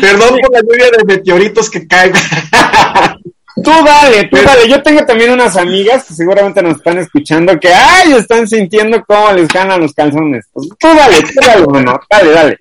Perdón 0.00 0.38
por 0.40 0.52
la 0.52 0.60
lluvia 0.60 0.90
de 0.96 1.04
meteoritos 1.04 1.68
que 1.70 1.86
caen. 1.86 2.12
Tú 3.62 3.70
dale, 3.84 4.24
tú 4.24 4.36
dale. 4.36 4.68
Yo 4.68 4.82
tengo 4.82 5.04
también 5.06 5.30
unas 5.32 5.56
amigas 5.56 6.04
que 6.04 6.12
seguramente 6.12 6.62
nos 6.62 6.76
están 6.76 6.98
escuchando 6.98 7.58
que, 7.58 7.72
ay, 7.72 8.12
están 8.12 8.46
sintiendo 8.46 9.02
cómo 9.06 9.32
les 9.32 9.48
ganan 9.48 9.80
los 9.80 9.94
calzones. 9.94 10.44
Pues, 10.52 10.68
tú 10.78 10.88
dale, 10.88 11.22
tú 11.22 11.40
dale, 11.40 11.64
bueno, 11.64 11.98
dale, 12.10 12.30
dale. 12.32 12.58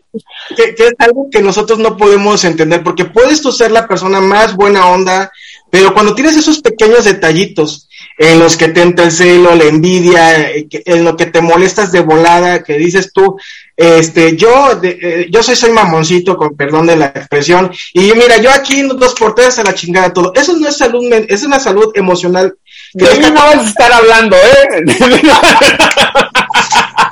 Que, 0.56 0.74
que, 0.74 0.88
es 0.88 0.94
algo 1.00 1.28
que 1.30 1.41
nosotros 1.41 1.80
no 1.80 1.98
podemos 1.98 2.46
entender, 2.46 2.82
porque 2.82 3.04
puedes 3.04 3.41
tú 3.41 3.52
ser 3.52 3.72
la 3.72 3.86
persona 3.86 4.22
más 4.22 4.56
buena 4.56 4.88
onda, 4.88 5.30
pero 5.70 5.94
cuando 5.94 6.15
tienes 6.15 6.38
esos 6.38 6.60
pequeños 6.62 7.04
detallitos 7.04 7.85
en 8.18 8.40
los 8.40 8.56
que 8.56 8.70
te 8.70 8.82
entra 8.82 9.06
el 9.06 9.12
celo, 9.12 9.56
la 9.56 9.66
envidia, 9.66 10.50
eh, 10.50 10.68
en 10.86 11.04
lo 11.04 11.18
que 11.18 11.26
te 11.26 11.42
molestas 11.42 11.92
de 11.92 12.00
volada, 12.00 12.64
que 12.64 12.78
dices 12.78 13.12
tú, 13.14 13.38
este, 13.76 14.38
yo, 14.38 14.80
eh, 14.82 15.28
yo 15.30 15.44
soy, 15.44 15.56
soy 15.56 15.72
mamoncito, 15.72 16.38
con 16.38 16.56
perdón 16.56 16.88
de 16.88 16.96
la 16.96 17.08
expresión, 17.08 17.72
y 17.94 18.14
mira, 18.14 18.38
yo 18.38 18.50
aquí 18.52 18.84
dos 18.84 19.16
por 19.16 19.36
tres 19.36 19.60
a 19.60 19.64
la 19.64 19.74
chingada 19.74 20.14
todo. 20.14 20.32
Eso 20.34 20.56
no 20.56 20.68
es 20.68 20.78
salud, 20.78 21.04
es 21.28 21.44
una 21.44 21.60
salud 21.60 21.92
emocional. 21.96 22.56
Que 22.98 23.06
de 23.06 23.20
mí 23.20 23.26
no 23.34 23.42
vas 23.42 23.58
a 23.58 23.64
estar 23.68 23.92
hablando, 23.92 24.38
¿eh? 24.38 24.86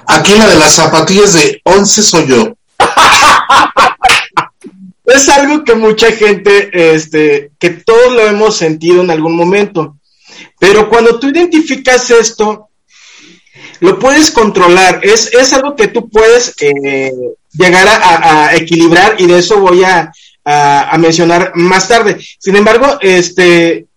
aquí 0.07 0.35
la 0.37 0.47
de 0.47 0.55
las 0.55 0.73
zapatillas 0.73 1.33
de 1.33 1.61
once 1.65 2.01
soy 2.01 2.27
yo. 2.27 2.55
es 5.05 5.29
algo 5.29 5.65
que 5.65 5.75
mucha 5.75 6.13
gente, 6.13 6.93
este, 6.95 7.51
que 7.59 7.71
todos 7.71 8.13
lo 8.13 8.21
hemos 8.21 8.55
sentido 8.55 9.01
en 9.01 9.11
algún 9.11 9.35
momento. 9.35 9.97
Pero 10.63 10.87
cuando 10.87 11.19
tú 11.19 11.27
identificas 11.27 12.09
esto, 12.09 12.69
lo 13.81 13.99
puedes 13.99 14.31
controlar. 14.31 15.01
Es, 15.03 15.33
es 15.33 15.51
algo 15.51 15.75
que 15.75 15.89
tú 15.89 16.07
puedes 16.07 16.55
eh, 16.61 17.11
llegar 17.51 17.85
a, 17.85 18.55
equilibrar 18.55 19.17
y 19.19 19.25
de 19.27 19.39
eso 19.39 19.59
voy 19.59 19.83
a, 19.83 20.09
a, 20.45 20.97
mencionar 20.97 21.51
más 21.55 21.89
tarde. 21.89 22.17
Sin 22.39 22.55
embargo, 22.55 22.97
este, 23.01 23.87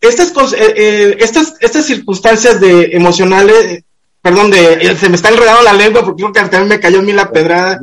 estas, 0.00 0.32
eh, 0.54 0.74
eh, 0.76 1.16
estas, 1.20 1.56
estas 1.60 1.84
circunstancias 1.84 2.58
de 2.58 2.84
emocionales, 2.92 3.84
perdón, 4.22 4.50
de, 4.50 4.96
se 4.96 5.10
me 5.10 5.16
está 5.16 5.28
enredando 5.28 5.60
la 5.60 5.74
lengua 5.74 6.06
porque 6.06 6.22
creo 6.22 6.32
que 6.32 6.40
también 6.40 6.68
me 6.68 6.80
cayó 6.80 7.00
a 7.00 7.02
mí 7.02 7.12
la 7.12 7.30
pedrada. 7.30 7.78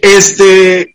este, 0.00 0.94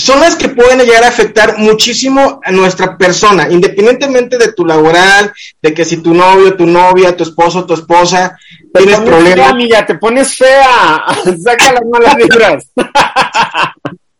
son 0.00 0.20
las 0.20 0.36
que 0.36 0.48
pueden 0.48 0.80
llegar 0.80 1.04
a 1.04 1.08
afectar 1.08 1.58
muchísimo 1.58 2.40
a 2.44 2.50
nuestra 2.50 2.96
persona, 2.96 3.50
independientemente 3.50 4.38
de 4.38 4.52
tu 4.52 4.64
laboral, 4.64 5.32
de 5.62 5.74
que 5.74 5.84
si 5.84 5.98
tu 5.98 6.14
novio, 6.14 6.56
tu 6.56 6.66
novia, 6.66 7.14
tu 7.16 7.24
esposo, 7.24 7.66
tu 7.66 7.74
esposa, 7.74 8.38
te 8.72 8.82
tienes 8.82 9.00
problemas. 9.00 9.34
Fea, 9.34 9.50
amiga, 9.50 9.84
te 9.86 9.96
pones 9.96 10.36
fea, 10.36 11.04
saca 11.44 11.72
las 11.72 11.82
malas 11.90 12.16
vibras. 12.16 12.70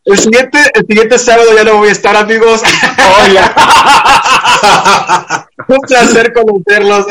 El 0.05 0.19
siguiente, 0.19 0.59
el 0.75 0.87
siguiente 0.87 1.19
sábado 1.19 1.55
ya 1.55 1.65
no 1.65 1.77
voy 1.77 1.89
a 1.89 1.93
estar, 1.93 2.17
amigos. 2.17 2.63
Un 5.69 5.81
placer 5.81 6.33
conocerlos. 6.33 7.07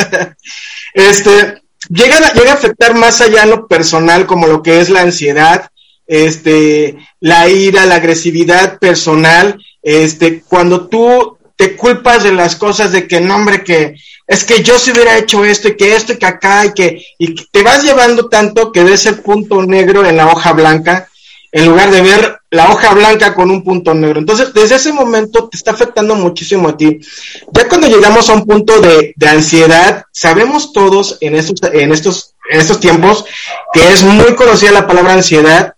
Este, 0.94 1.62
llega, 1.90 2.34
llega 2.34 2.52
a 2.52 2.56
afectar 2.56 2.96
más 2.96 3.22
allá 3.22 3.44
en 3.44 3.52
lo 3.52 3.68
personal, 3.68 4.26
como 4.26 4.48
lo 4.48 4.64
que 4.64 4.82
es 4.82 4.90
la 4.90 5.02
ansiedad, 5.02 5.70
este, 6.10 6.98
la 7.20 7.48
ira, 7.48 7.86
la 7.86 7.96
agresividad 7.96 8.80
personal, 8.80 9.64
este, 9.84 10.42
cuando 10.42 10.88
tú 10.88 11.38
te 11.56 11.76
culpas 11.76 12.24
de 12.24 12.34
las 12.34 12.56
cosas 12.56 12.92
de 12.92 13.08
que 13.08 13.22
no, 13.22 13.36
hombre, 13.36 13.64
que 13.64 13.96
es 14.26 14.44
que 14.44 14.64
yo 14.64 14.80
si 14.80 14.92
hubiera 14.92 15.18
hecho 15.18 15.46
esto 15.46 15.68
y 15.68 15.78
que 15.78 15.96
esto 15.96 16.14
y 16.14 16.18
que 16.18 16.26
acá 16.26 16.66
y 16.66 16.74
que, 16.74 17.04
y 17.20 17.36
te 17.36 17.62
vas 17.62 17.84
llevando 17.84 18.28
tanto 18.28 18.72
que 18.72 18.84
ves 18.84 19.06
el 19.06 19.20
punto 19.20 19.62
negro 19.64 20.04
en 20.04 20.18
la 20.18 20.28
hoja 20.28 20.54
blanca 20.54 21.08
en 21.52 21.66
lugar 21.68 21.92
de 21.92 22.02
ver 22.02 22.40
la 22.52 22.72
hoja 22.72 22.94
blanca 22.94 23.36
con 23.36 23.52
un 23.52 23.64
punto 23.64 23.94
negro. 23.94 24.20
Entonces, 24.20 24.54
desde 24.54 24.76
ese 24.76 24.94
momento 24.94 25.48
te 25.50 25.58
está 25.58 25.72
afectando 25.72 26.16
muchísimo 26.16 26.70
a 26.70 26.78
ti. 26.78 27.00
Ya 27.54 27.68
cuando 27.68 27.88
llegamos 27.88 28.30
a 28.30 28.34
un 28.34 28.46
punto 28.46 28.80
de, 28.82 29.14
de 29.16 29.30
ansiedad, 29.30 30.04
sabemos 30.12 30.74
todos 30.74 31.18
en 31.22 31.36
estos, 31.36 31.62
en 31.72 31.92
estos, 31.92 32.36
en 32.50 32.60
estos 32.60 32.80
tiempos 32.80 33.26
que 33.74 33.92
es 33.92 34.04
muy 34.04 34.36
conocida 34.36 34.72
la 34.72 34.88
palabra 34.88 35.14
ansiedad 35.14 35.74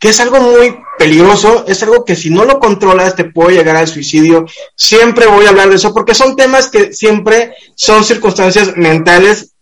que 0.00 0.08
es 0.08 0.18
algo 0.18 0.40
muy 0.40 0.78
peligroso, 0.98 1.66
es 1.68 1.82
algo 1.82 2.06
que 2.06 2.16
si 2.16 2.30
no 2.30 2.46
lo 2.46 2.58
controlas 2.58 3.14
te 3.14 3.24
puede 3.24 3.58
llegar 3.58 3.76
al 3.76 3.86
suicidio. 3.86 4.46
Siempre 4.74 5.26
voy 5.26 5.44
a 5.44 5.50
hablar 5.50 5.68
de 5.68 5.76
eso 5.76 5.92
porque 5.92 6.14
son 6.14 6.34
temas 6.34 6.70
que 6.70 6.94
siempre 6.94 7.54
son 7.74 8.02
circunstancias 8.02 8.74
mentales. 8.76 9.52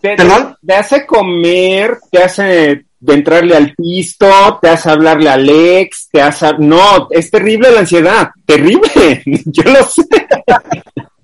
Te, 0.00 0.16
¿Perdón? 0.16 0.56
Te, 0.66 0.74
hace 0.74 1.06
comer, 1.06 2.00
te 2.10 2.20
hace 2.20 2.86
de 2.98 3.14
entrarle 3.14 3.56
al 3.56 3.74
pisto, 3.74 4.58
te 4.60 4.70
hace 4.70 4.90
hablarle 4.90 5.30
al 5.30 5.48
ex, 5.48 6.08
te 6.10 6.20
hace... 6.20 6.54
No, 6.58 7.06
es 7.10 7.30
terrible 7.30 7.70
la 7.70 7.80
ansiedad, 7.80 8.30
terrible, 8.44 9.22
yo 9.24 9.62
lo 9.64 9.84
sé. 9.84 10.02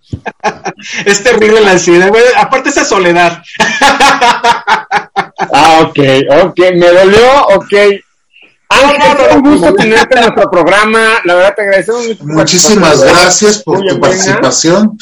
es 1.04 1.22
terrible 1.24 1.60
la 1.62 1.72
ansiedad, 1.72 2.12
aparte 2.36 2.68
esa 2.68 2.84
soledad. 2.84 3.42
ah, 5.38 5.80
ok, 5.82 5.98
ok, 6.44 6.58
me 6.74 6.88
dolió, 6.88 7.46
ok. 7.54 7.74
Ángel, 8.70 9.36
un 9.36 9.42
gusto 9.42 9.74
tenerte 9.74 10.14
en 10.14 10.20
nuestro 10.20 10.50
programa. 10.50 11.20
La 11.24 11.34
verdad 11.36 11.54
te 11.56 11.62
agradecemos 11.62 12.06
mucho. 12.06 12.24
Muchísimas 12.24 13.00
gracias 13.00 13.62
por 13.62 13.80
tu 13.80 13.98
participación. 13.98 14.98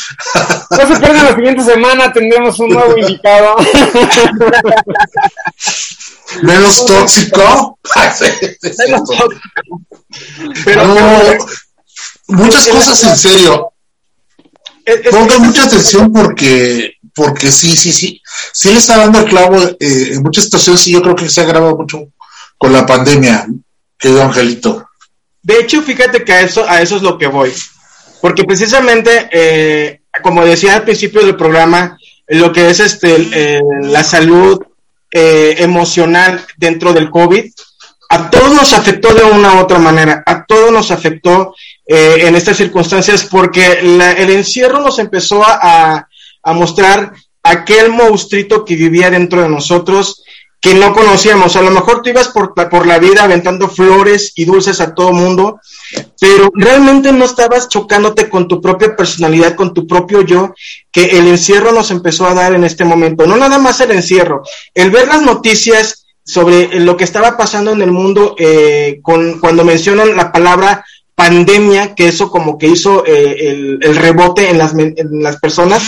No 0.71 0.77
se 0.77 1.01
pierdan 1.01 1.25
la 1.25 1.35
siguiente 1.35 1.65
semana, 1.65 2.13
tendremos 2.13 2.59
un 2.61 2.69
nuevo 2.69 2.97
invitado. 2.97 3.57
Menos 6.43 6.87
tóxico. 6.87 7.79
Pero 10.65 10.85
muchas 12.29 12.69
cosas 12.69 13.03
en 13.03 13.19
serio. 13.19 13.73
Pongan 15.11 15.43
mucha 15.43 15.65
atención 15.65 16.13
porque 16.13 16.96
porque 17.17 17.51
sí, 17.51 17.75
sí, 17.75 17.93
sí. 17.93 18.23
Sí 18.53 18.71
le 18.71 18.79
está 18.79 18.99
dando 18.99 19.21
el 19.21 19.25
clavo 19.25 19.57
eh, 19.59 20.11
en 20.13 20.23
muchas 20.23 20.45
situaciones 20.45 20.87
y 20.87 20.93
yo 20.93 21.03
creo 21.03 21.17
que 21.17 21.31
se 21.31 21.41
ha 21.41 21.45
grabado 21.45 21.75
mucho 21.75 22.09
con 22.59 22.73
la 22.75 22.85
pandemia, 22.85 23.47
querido 23.99 24.23
Angelito. 24.23 24.87
De 25.43 25.61
hecho, 25.61 25.81
fíjate 25.81 26.23
que 26.25 26.33
a 26.33 26.43
eso, 26.43 26.69
a 26.69 26.83
eso 26.83 26.97
es 26.97 27.03
lo 27.03 27.17
que 27.17 27.27
voy. 27.27 27.55
Porque 28.21 28.45
precisamente, 28.45 29.31
eh, 29.33 30.03
como 30.23 30.45
decía 30.45 30.75
al 30.75 30.83
principio 30.83 31.25
del 31.25 31.37
programa, 31.37 31.97
lo 32.27 32.53
que 32.53 32.69
es 32.69 32.81
este 32.81 33.17
eh, 33.33 33.63
la 33.83 34.03
salud 34.03 34.61
eh, 35.11 35.55
emocional 35.59 36.45
dentro 36.59 36.93
del 36.93 37.09
COVID, 37.09 37.47
a 38.11 38.31
todos 38.31 38.53
nos 38.53 38.73
afectó 38.75 39.15
de 39.15 39.25
una 39.25 39.55
u 39.55 39.59
otra 39.61 39.79
manera, 39.79 40.23
a 40.27 40.45
todos 40.45 40.71
nos 40.71 40.91
afectó 40.91 41.55
en 41.89 42.35
estas 42.35 42.57
circunstancias 42.57 43.25
porque 43.25 43.65
el 43.81 44.31
encierro 44.31 44.81
nos 44.81 44.99
empezó 44.99 45.45
a 45.47 46.09
mostrar 46.53 47.13
aquel 47.43 47.91
monstruito 47.91 48.65
que 48.65 48.77
vivía 48.77 49.11
dentro 49.11 49.43
de 49.43 49.49
nosotros 49.49 50.23
que 50.61 50.75
no 50.75 50.93
conocíamos. 50.93 51.55
A 51.55 51.63
lo 51.63 51.71
mejor 51.71 52.03
tú 52.03 52.11
ibas 52.11 52.29
por, 52.29 52.55
por 52.55 52.87
la 52.87 52.99
vida 52.99 53.23
aventando 53.23 53.69
flores 53.69 54.33
y 54.35 54.45
dulces 54.45 54.81
a 54.81 54.95
todo 54.95 55.13
mundo, 55.13 55.61
pero 56.21 56.51
realmente 56.55 57.13
no 57.13 57.25
estabas 57.25 57.69
chocándote 57.69 58.29
con 58.29 58.49
tu 58.49 58.61
propia 58.61 58.97
personalidad, 58.97 59.55
con 59.55 59.75
tu 59.75 59.87
propio 59.87 60.23
yo, 60.23 60.55
que 60.91 61.05
el 61.19 61.29
encierro 61.29 61.73
nos 61.73 61.91
empezó 61.91 62.27
a 62.27 62.35
dar 62.35 62.55
en 62.55 62.65
este 62.65 62.85
momento. 62.85 63.27
No 63.27 63.37
nada 63.37 63.59
más 63.59 63.81
el 63.81 63.93
encierro, 63.93 64.43
el 64.75 64.91
ver 64.91 65.09
las 65.09 65.23
noticias 65.23 66.07
sobre 66.25 66.81
lo 66.81 66.97
que 66.97 67.05
estaba 67.05 67.37
pasando 67.37 67.71
en 67.71 67.83
el 67.83 67.93
mundo 67.93 68.35
eh, 68.37 68.99
con, 69.03 69.39
cuando 69.39 69.65
mencionan 69.65 70.17
la 70.17 70.33
palabra 70.33 70.85
pandemia, 71.17 71.95
que 71.95 72.09
eso 72.09 72.31
como 72.31 72.59
que 72.59 72.69
hizo 72.69 73.05
eh, 73.05 73.49
el, 73.49 73.79
el, 73.83 73.97
rebote 73.97 74.51
en 74.51 74.59
las, 74.59 74.75
en 74.75 75.23
las 75.23 75.41
personas, 75.41 75.83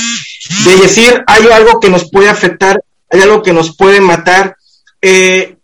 de 0.64 0.76
decir 0.76 1.22
hay 1.26 1.46
algo 1.48 1.78
que 1.78 1.90
nos 1.90 2.10
puede 2.10 2.28
afectar, 2.28 2.82
hay 3.10 3.20
algo 3.20 3.42
que 3.42 3.52
nos 3.52 3.76
puede 3.76 4.00
matar, 4.00 4.56
eh, 5.02 5.56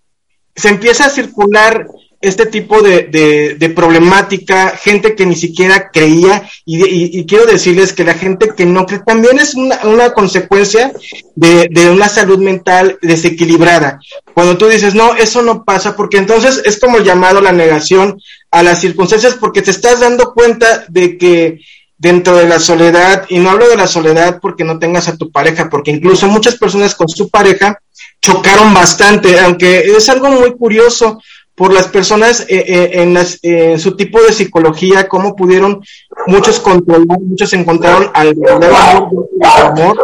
se 0.55 0.69
empieza 0.69 1.07
a 1.07 1.11
circular 1.11 1.87
este 2.25 2.47
tipo 2.47 2.83
de, 2.83 3.57
de, 3.59 3.71
problemática, 3.71 4.71
gente 4.71 5.15
que 5.15 5.27
ni 5.27 5.37
siquiera 5.37 5.91
creía, 5.93 6.49
y, 6.65 7.25
quiero 7.27 7.47
decirles 7.47 7.93
que 7.93 8.05
la 8.05 8.15
gente 8.15 8.51
que 8.57 8.67
no 8.67 8.87
cree 8.87 9.01
también 9.01 9.39
es 9.39 9.55
una, 9.55 9.79
una 9.85 10.13
consecuencia 10.13 10.93
de, 11.35 11.69
de, 11.71 11.91
una 11.91 12.09
salud 12.09 12.39
mental 12.39 12.99
desequilibrada. 13.03 14.01
Cuando 14.33 14.57
tú 14.57 14.67
dices, 14.69 14.95
no, 14.95 15.15
eso 15.15 15.43
no 15.43 15.65
pasa, 15.65 15.97
porque 15.97 16.19
entonces 16.19 16.63
es 16.65 16.79
como 16.79 16.99
llamado 16.99 17.41
la 17.41 17.53
negación 17.53 18.21
a 18.51 18.63
las 18.63 18.81
circunstancias, 18.81 19.37
porque 19.39 19.63
te 19.63 19.71
estás 19.71 20.01
dando 20.01 20.33
cuenta 20.33 20.85
de 20.89 21.19
que 21.19 21.61
dentro 21.97 22.37
de 22.37 22.49
la 22.49 22.59
soledad, 22.59 23.25
y 23.29 23.39
no 23.39 23.51
hablo 23.51 23.69
de 23.69 23.77
la 23.77 23.87
soledad 23.87 24.39
porque 24.41 24.65
no 24.65 24.79
tengas 24.79 25.09
a 25.09 25.17
tu 25.17 25.31
pareja, 25.31 25.71
porque 25.71 25.91
incluso 25.91 26.29
muchas 26.29 26.57
personas 26.57 26.95
con 26.95 27.09
su 27.09 27.31
pareja 27.31 27.79
chocaron 28.21 28.75
bastante, 28.75 29.39
aunque 29.41 29.81
es 29.81 30.09
algo 30.09 30.31
muy 30.31 30.53
curioso 30.53 31.21
por 31.55 31.73
las 31.73 31.87
personas 31.87 32.41
eh, 32.49 32.65
eh, 32.67 32.91
en, 32.95 33.15
las, 33.15 33.39
en 33.43 33.79
su 33.79 33.97
tipo 33.97 34.21
de 34.23 34.33
psicología, 34.33 35.07
cómo 35.09 35.37
pudieron 35.37 35.83
muchos 36.27 36.59
controlar, 36.59 37.19
muchos 37.21 37.53
encontraron 37.53 38.11
al 38.13 38.35
verdadero 38.35 38.77
amor, 38.77 39.29
amor. 39.41 39.97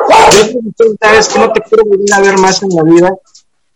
Yo 0.78 1.08
es 1.18 1.28
que 1.28 1.38
no 1.38 1.52
te 1.52 1.60
quiero 1.62 1.84
volver 1.84 2.12
a 2.14 2.20
ver 2.20 2.38
más 2.38 2.62
en 2.62 2.68
la 2.70 2.84
vida, 2.84 3.10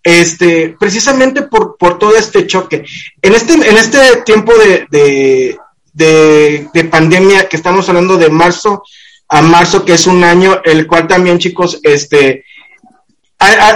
este, 0.02 0.76
precisamente 0.78 1.42
por, 1.42 1.76
por 1.76 1.98
todo 1.98 2.16
este 2.16 2.46
choque. 2.46 2.84
En 3.20 3.34
este, 3.34 3.54
en 3.54 3.76
este 3.76 3.98
tiempo 4.24 4.52
de, 4.54 4.86
de, 4.90 5.58
de, 5.92 6.68
de 6.72 6.84
pandemia, 6.84 7.48
que 7.48 7.56
estamos 7.56 7.88
hablando 7.88 8.16
de 8.16 8.28
marzo 8.28 8.84
a 9.28 9.42
marzo, 9.42 9.84
que 9.84 9.94
es 9.94 10.06
un 10.06 10.22
año, 10.22 10.60
el 10.64 10.86
cual 10.86 11.08
también, 11.08 11.38
chicos, 11.38 11.80
este, 11.82 12.44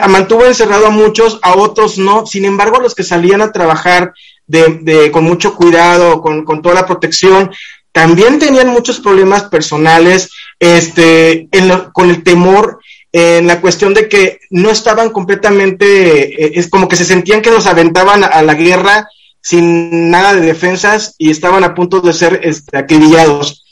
mantuvo 0.08 0.44
encerrado 0.44 0.86
a 0.86 0.90
muchos, 0.90 1.38
a 1.42 1.56
otros 1.56 1.98
no. 1.98 2.26
Sin 2.26 2.44
embargo, 2.44 2.80
los 2.80 2.94
que 2.94 3.04
salían 3.04 3.42
a 3.42 3.52
trabajar 3.52 4.12
de, 4.46 4.78
de 4.82 5.10
con 5.10 5.24
mucho 5.24 5.54
cuidado, 5.54 6.20
con, 6.20 6.62
toda 6.62 6.74
la 6.74 6.86
protección, 6.86 7.50
también 7.92 8.38
tenían 8.38 8.68
muchos 8.68 9.00
problemas 9.00 9.44
personales, 9.44 10.30
este, 10.58 11.48
en 11.52 11.70
con 11.92 12.10
el 12.10 12.22
temor, 12.22 12.80
en 13.12 13.46
la 13.46 13.60
cuestión 13.60 13.94
de 13.94 14.08
que 14.08 14.40
no 14.50 14.70
estaban 14.70 15.10
completamente, 15.10 16.44
eh, 16.44 16.52
es 16.54 16.68
como 16.68 16.88
que 16.88 16.96
se 16.96 17.04
sentían 17.04 17.42
que 17.42 17.50
los 17.50 17.66
aventaban 17.66 18.24
a, 18.24 18.42
la 18.42 18.54
guerra 18.54 19.08
sin 19.40 20.10
nada 20.10 20.34
de 20.34 20.42
defensas 20.42 21.14
y 21.18 21.30
estaban 21.30 21.64
a 21.64 21.74
punto 21.74 22.00
de 22.00 22.12
ser 22.12 22.40
este, 22.42 22.76
acribillados. 22.76 23.64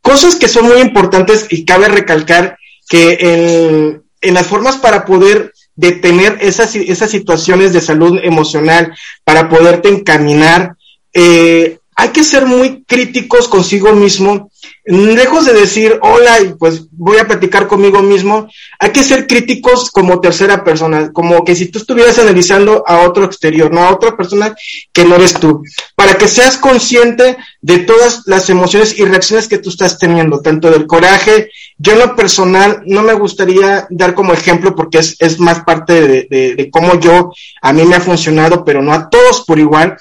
Cosas 0.00 0.36
que 0.36 0.48
son 0.48 0.66
muy 0.66 0.80
importantes 0.80 1.46
y 1.50 1.64
cabe 1.64 1.88
recalcar 1.88 2.58
que 2.88 3.12
el, 3.20 4.03
en 4.24 4.34
las 4.34 4.46
formas 4.46 4.76
para 4.76 5.04
poder 5.04 5.52
detener 5.76 6.38
esas, 6.40 6.74
esas 6.76 7.10
situaciones 7.10 7.72
de 7.72 7.80
salud 7.80 8.18
emocional, 8.22 8.94
para 9.24 9.48
poderte 9.48 9.88
encaminar, 9.88 10.76
eh, 11.12 11.78
hay 11.96 12.08
que 12.08 12.24
ser 12.24 12.46
muy 12.46 12.84
críticos 12.84 13.48
consigo 13.48 13.92
mismo. 13.92 14.50
Lejos 14.84 15.46
de 15.46 15.52
decir 15.52 15.98
hola 16.02 16.40
y 16.40 16.54
pues 16.54 16.86
voy 16.90 17.18
a 17.18 17.26
platicar 17.26 17.66
conmigo 17.66 18.02
mismo, 18.02 18.48
hay 18.78 18.90
que 18.90 19.02
ser 19.02 19.26
críticos 19.26 19.90
como 19.90 20.20
tercera 20.20 20.64
persona, 20.64 21.12
como 21.12 21.44
que 21.44 21.54
si 21.54 21.66
tú 21.66 21.78
estuvieras 21.78 22.18
analizando 22.18 22.84
a 22.86 23.00
otro 23.00 23.24
exterior, 23.24 23.72
no 23.72 23.82
a 23.82 23.92
otra 23.92 24.16
persona 24.16 24.54
que 24.92 25.04
no 25.04 25.16
eres 25.16 25.34
tú, 25.34 25.62
para 25.94 26.16
que 26.16 26.28
seas 26.28 26.56
consciente 26.56 27.36
de 27.60 27.78
todas 27.78 28.22
las 28.26 28.48
emociones 28.50 28.98
y 28.98 29.04
reacciones 29.04 29.48
que 29.48 29.58
tú 29.58 29.70
estás 29.70 29.98
teniendo, 29.98 30.40
tanto 30.40 30.70
del 30.70 30.86
coraje, 30.86 31.50
yo 31.76 31.92
en 31.92 31.98
lo 32.00 32.16
personal 32.16 32.82
no 32.86 33.02
me 33.02 33.14
gustaría 33.14 33.86
dar 33.90 34.14
como 34.14 34.32
ejemplo 34.32 34.74
porque 34.74 34.98
es, 34.98 35.40
más 35.40 35.64
parte 35.64 36.26
de 36.28 36.68
cómo 36.70 36.98
yo, 37.00 37.32
a 37.60 37.72
mí 37.72 37.84
me 37.84 37.96
ha 37.96 38.00
funcionado, 38.00 38.64
pero 38.64 38.82
no 38.82 38.92
a 38.92 39.08
todos 39.08 39.44
por 39.46 39.58
igual, 39.58 39.96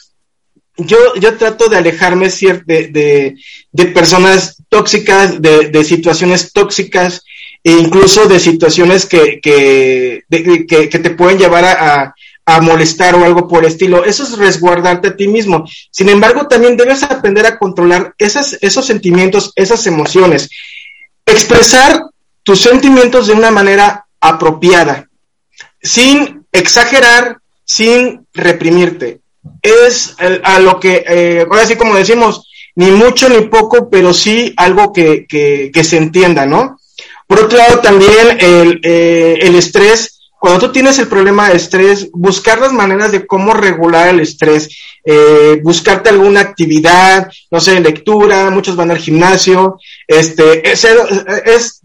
yo, 0.77 1.15
yo 1.15 1.37
trato 1.37 1.69
de 1.69 1.77
alejarme 1.77 2.29
de, 2.29 3.35
de, 3.71 3.85
personas 3.87 4.57
tóxicas, 4.69 5.41
de, 5.41 5.69
de, 5.69 5.83
situaciones 5.83 6.51
tóxicas 6.51 7.23
e 7.63 7.71
incluso 7.71 8.27
de 8.27 8.39
situaciones 8.39 9.05
que, 9.05 9.39
que, 9.39 10.23
que, 10.29 10.99
te 10.99 11.09
pueden 11.11 11.37
llevar 11.37 11.65
a, 11.65 12.15
a, 12.45 12.61
molestar 12.61 13.15
o 13.15 13.23
algo 13.23 13.47
por 13.47 13.63
el 13.63 13.71
estilo. 13.71 14.03
Eso 14.03 14.23
es 14.23 14.37
resguardarte 14.37 15.09
a 15.09 15.15
ti 15.15 15.27
mismo. 15.27 15.63
Sin 15.91 16.09
embargo, 16.09 16.47
también 16.47 16.75
debes 16.75 17.03
aprender 17.03 17.45
a 17.45 17.57
controlar 17.59 18.15
esos 18.17 18.85
sentimientos, 18.85 19.53
esas 19.55 19.85
emociones. 19.85 20.49
Expresar 21.25 22.01
tus 22.41 22.59
sentimientos 22.59 23.27
de 23.27 23.33
una 23.33 23.51
manera 23.51 24.07
apropiada, 24.19 25.07
sin 25.81 26.45
exagerar, 26.51 27.37
sin 27.63 28.25
reprimirte 28.33 29.22
es 29.61 30.15
a 30.43 30.59
lo 30.59 30.79
que, 30.79 31.03
eh, 31.07 31.45
ahora 31.49 31.65
sí 31.65 31.75
como 31.75 31.95
decimos, 31.95 32.47
ni 32.75 32.91
mucho 32.91 33.29
ni 33.29 33.41
poco, 33.47 33.89
pero 33.89 34.13
sí 34.13 34.53
algo 34.57 34.91
que, 34.91 35.25
que, 35.27 35.83
se 35.83 35.97
entienda, 35.97 36.45
¿no? 36.45 36.79
Por 37.27 37.39
otro 37.39 37.57
lado, 37.57 37.79
también 37.79 38.37
el, 38.39 38.79
eh, 38.83 39.39
el 39.41 39.55
estrés, 39.55 40.19
cuando 40.39 40.67
tú 40.67 40.73
tienes 40.73 40.99
el 40.99 41.07
problema 41.07 41.49
de 41.49 41.55
estrés, 41.55 42.09
buscar 42.11 42.59
las 42.59 42.73
maneras 42.73 43.11
de 43.11 43.25
cómo 43.25 43.53
regular 43.53 44.09
el 44.09 44.19
estrés, 44.19 44.69
eh, 45.05 45.59
buscarte 45.63 46.09
alguna 46.09 46.41
actividad, 46.41 47.31
no 47.51 47.59
sé, 47.59 47.79
lectura, 47.79 48.49
muchos 48.49 48.75
van 48.75 48.91
al 48.91 48.97
gimnasio, 48.97 49.77
este, 50.07 50.69
es, 50.69 50.85
es 51.45 51.81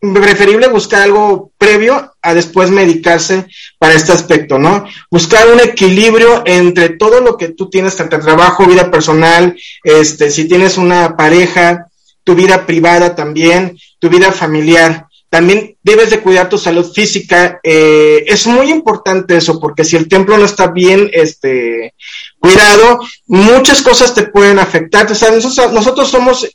preferible 0.00 0.68
buscar 0.68 1.02
algo 1.02 1.52
previo 1.58 2.14
a 2.22 2.32
después 2.34 2.70
medicarse 2.70 3.46
para 3.78 3.94
este 3.94 4.12
aspecto, 4.12 4.58
¿no? 4.58 4.86
Buscar 5.10 5.52
un 5.52 5.60
equilibrio 5.60 6.42
entre 6.46 6.90
todo 6.90 7.20
lo 7.20 7.36
que 7.36 7.48
tú 7.48 7.68
tienes, 7.68 7.96
tanto 7.96 8.18
trabajo, 8.18 8.66
vida 8.66 8.90
personal, 8.90 9.56
este, 9.84 10.30
si 10.30 10.48
tienes 10.48 10.78
una 10.78 11.16
pareja, 11.16 11.86
tu 12.24 12.34
vida 12.34 12.66
privada 12.66 13.14
también, 13.14 13.78
tu 13.98 14.08
vida 14.08 14.32
familiar. 14.32 15.06
También 15.28 15.76
debes 15.82 16.10
de 16.10 16.20
cuidar 16.20 16.48
tu 16.48 16.58
salud 16.58 16.92
física. 16.92 17.60
Eh, 17.62 18.24
es 18.26 18.46
muy 18.48 18.70
importante 18.70 19.36
eso, 19.36 19.60
porque 19.60 19.84
si 19.84 19.96
el 19.96 20.08
templo 20.08 20.36
no 20.36 20.44
está 20.44 20.68
bien 20.68 21.08
este, 21.12 21.94
cuidado, 22.40 22.98
muchas 23.28 23.80
cosas 23.80 24.12
te 24.12 24.24
pueden 24.24 24.58
afectar. 24.58 25.10
O 25.10 25.14
sea, 25.14 25.30
nosotros, 25.30 25.72
nosotros 25.72 26.08
somos 26.08 26.48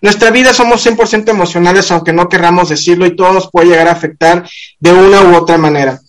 Nuestra 0.00 0.30
vida 0.30 0.52
somos 0.52 0.84
100% 0.84 1.28
emocionales, 1.28 1.90
aunque 1.90 2.12
no 2.12 2.28
querramos 2.28 2.68
decirlo, 2.68 3.06
y 3.06 3.16
todo 3.16 3.32
nos 3.32 3.50
puede 3.50 3.68
llegar 3.68 3.88
a 3.88 3.92
afectar 3.92 4.48
de 4.78 4.92
una 4.92 5.22
u 5.22 5.34
otra 5.34 5.58
manera. 5.58 6.00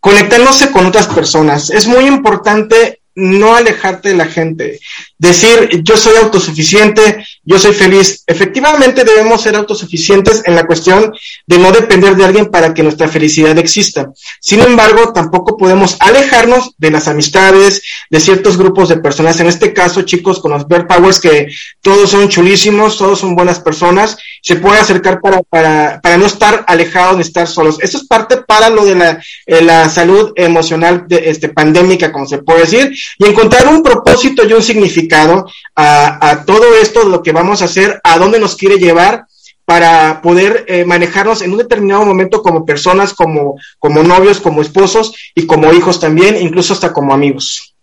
Conectarnos 0.00 0.64
con 0.66 0.86
otras 0.86 1.06
personas. 1.06 1.70
Es 1.70 1.86
muy 1.86 2.06
importante 2.06 3.00
no 3.14 3.54
alejarte 3.54 4.10
de 4.10 4.16
la 4.16 4.26
gente. 4.26 4.80
Decir, 5.18 5.82
yo 5.82 5.96
soy 5.96 6.16
autosuficiente, 6.16 7.23
yo 7.44 7.58
soy 7.58 7.72
feliz. 7.72 8.24
Efectivamente 8.26 9.04
debemos 9.04 9.42
ser 9.42 9.54
autosuficientes 9.56 10.42
en 10.46 10.54
la 10.54 10.64
cuestión 10.64 11.12
de 11.46 11.58
no 11.58 11.72
depender 11.72 12.16
de 12.16 12.24
alguien 12.24 12.46
para 12.46 12.72
que 12.72 12.82
nuestra 12.82 13.08
felicidad 13.08 13.56
exista. 13.58 14.10
Sin 14.40 14.60
embargo, 14.60 15.12
tampoco 15.12 15.56
podemos 15.56 15.96
alejarnos 16.00 16.72
de 16.78 16.90
las 16.90 17.06
amistades, 17.08 17.82
de 18.08 18.20
ciertos 18.20 18.56
grupos 18.56 18.88
de 18.88 18.96
personas. 18.96 19.40
En 19.40 19.46
este 19.46 19.72
caso, 19.72 20.02
chicos, 20.02 20.40
con 20.40 20.52
los 20.52 20.66
Bear 20.66 20.86
Powers, 20.86 21.20
que 21.20 21.48
todos 21.82 22.10
son 22.10 22.28
chulísimos, 22.28 22.96
todos 22.96 23.18
son 23.18 23.36
buenas 23.36 23.60
personas, 23.60 24.16
se 24.42 24.56
puede 24.56 24.78
acercar 24.78 25.20
para, 25.20 25.42
para, 25.42 26.00
para 26.02 26.16
no 26.16 26.26
estar 26.26 26.64
alejados 26.66 27.16
ni 27.16 27.22
estar 27.22 27.46
solos. 27.46 27.76
Eso 27.80 27.98
es 27.98 28.04
parte 28.04 28.38
para 28.38 28.70
lo 28.70 28.84
de 28.84 28.94
la, 28.94 29.22
eh, 29.46 29.62
la 29.62 29.88
salud 29.90 30.32
emocional 30.36 31.04
de, 31.06 31.28
este, 31.28 31.50
pandémica, 31.50 32.10
como 32.10 32.26
se 32.26 32.38
puede 32.38 32.60
decir, 32.60 32.94
y 33.18 33.26
encontrar 33.26 33.68
un 33.68 33.82
propósito 33.82 34.46
y 34.46 34.52
un 34.52 34.62
significado 34.62 35.46
a, 35.74 36.30
a 36.30 36.44
todo 36.44 36.74
esto, 36.80 37.04
de 37.04 37.10
lo 37.10 37.22
que 37.22 37.33
vamos 37.34 37.60
a 37.60 37.66
hacer, 37.66 38.00
a 38.02 38.18
dónde 38.18 38.38
nos 38.38 38.56
quiere 38.56 38.76
llevar 38.76 39.26
para 39.64 40.20
poder 40.22 40.64
eh, 40.68 40.84
manejarnos 40.84 41.42
en 41.42 41.52
un 41.52 41.58
determinado 41.58 42.04
momento 42.04 42.42
como 42.42 42.66
personas, 42.66 43.14
como, 43.14 43.56
como 43.78 44.02
novios, 44.02 44.40
como 44.40 44.60
esposos 44.60 45.14
y 45.34 45.46
como 45.46 45.72
hijos 45.72 46.00
también, 46.00 46.36
incluso 46.36 46.74
hasta 46.74 46.92
como 46.92 47.14
amigos. 47.14 47.74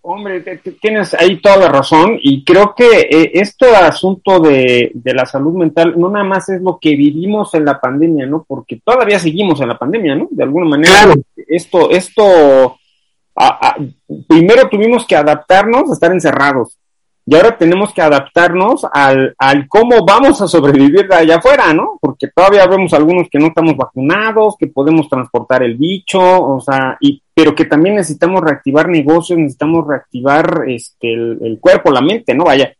Hombre, 0.00 0.40
tienes 0.80 1.12
ahí 1.12 1.38
toda 1.38 1.58
la 1.58 1.68
razón 1.68 2.18
y 2.22 2.42
creo 2.42 2.74
que 2.74 3.00
eh, 3.10 3.30
este 3.34 3.76
asunto 3.76 4.40
de, 4.40 4.90
de, 4.94 5.12
la 5.12 5.26
salud 5.26 5.52
mental 5.52 5.94
no 5.98 6.08
nada 6.08 6.24
más 6.24 6.48
es 6.48 6.62
lo 6.62 6.78
que 6.80 6.96
vivimos 6.96 7.52
en 7.52 7.66
la 7.66 7.78
pandemia, 7.78 8.24
¿no? 8.24 8.42
Porque 8.48 8.80
todavía 8.82 9.18
seguimos 9.18 9.60
en 9.60 9.68
la 9.68 9.76
pandemia, 9.76 10.14
¿no? 10.14 10.28
De 10.30 10.44
alguna 10.44 10.64
manera. 10.64 10.94
Claro. 10.94 11.20
Esto, 11.36 11.90
esto, 11.90 12.78
a, 13.36 13.68
a, 13.68 13.76
primero 14.26 14.70
tuvimos 14.70 15.06
que 15.06 15.14
adaptarnos 15.14 15.90
a 15.90 15.92
estar 15.92 16.10
encerrados 16.10 16.77
y 17.30 17.34
ahora 17.36 17.58
tenemos 17.58 17.92
que 17.92 18.00
adaptarnos 18.00 18.86
al, 18.90 19.34
al 19.36 19.68
cómo 19.68 20.02
vamos 20.06 20.40
a 20.40 20.48
sobrevivir 20.48 21.06
de 21.06 21.14
allá 21.14 21.36
afuera, 21.36 21.74
¿no? 21.74 21.98
Porque 22.00 22.28
todavía 22.28 22.66
vemos 22.66 22.94
algunos 22.94 23.28
que 23.28 23.38
no 23.38 23.48
estamos 23.48 23.76
vacunados, 23.76 24.56
que 24.58 24.68
podemos 24.68 25.10
transportar 25.10 25.62
el 25.62 25.76
bicho, 25.76 26.18
o 26.22 26.58
sea, 26.58 26.96
y, 27.02 27.20
pero 27.34 27.54
que 27.54 27.66
también 27.66 27.96
necesitamos 27.96 28.40
reactivar 28.40 28.88
negocios, 28.88 29.38
necesitamos 29.38 29.86
reactivar 29.86 30.62
este, 30.68 31.12
el, 31.12 31.38
el 31.42 31.60
cuerpo, 31.60 31.90
la 31.90 32.00
mente, 32.00 32.34
¿no? 32.34 32.44
Vaya. 32.44 32.72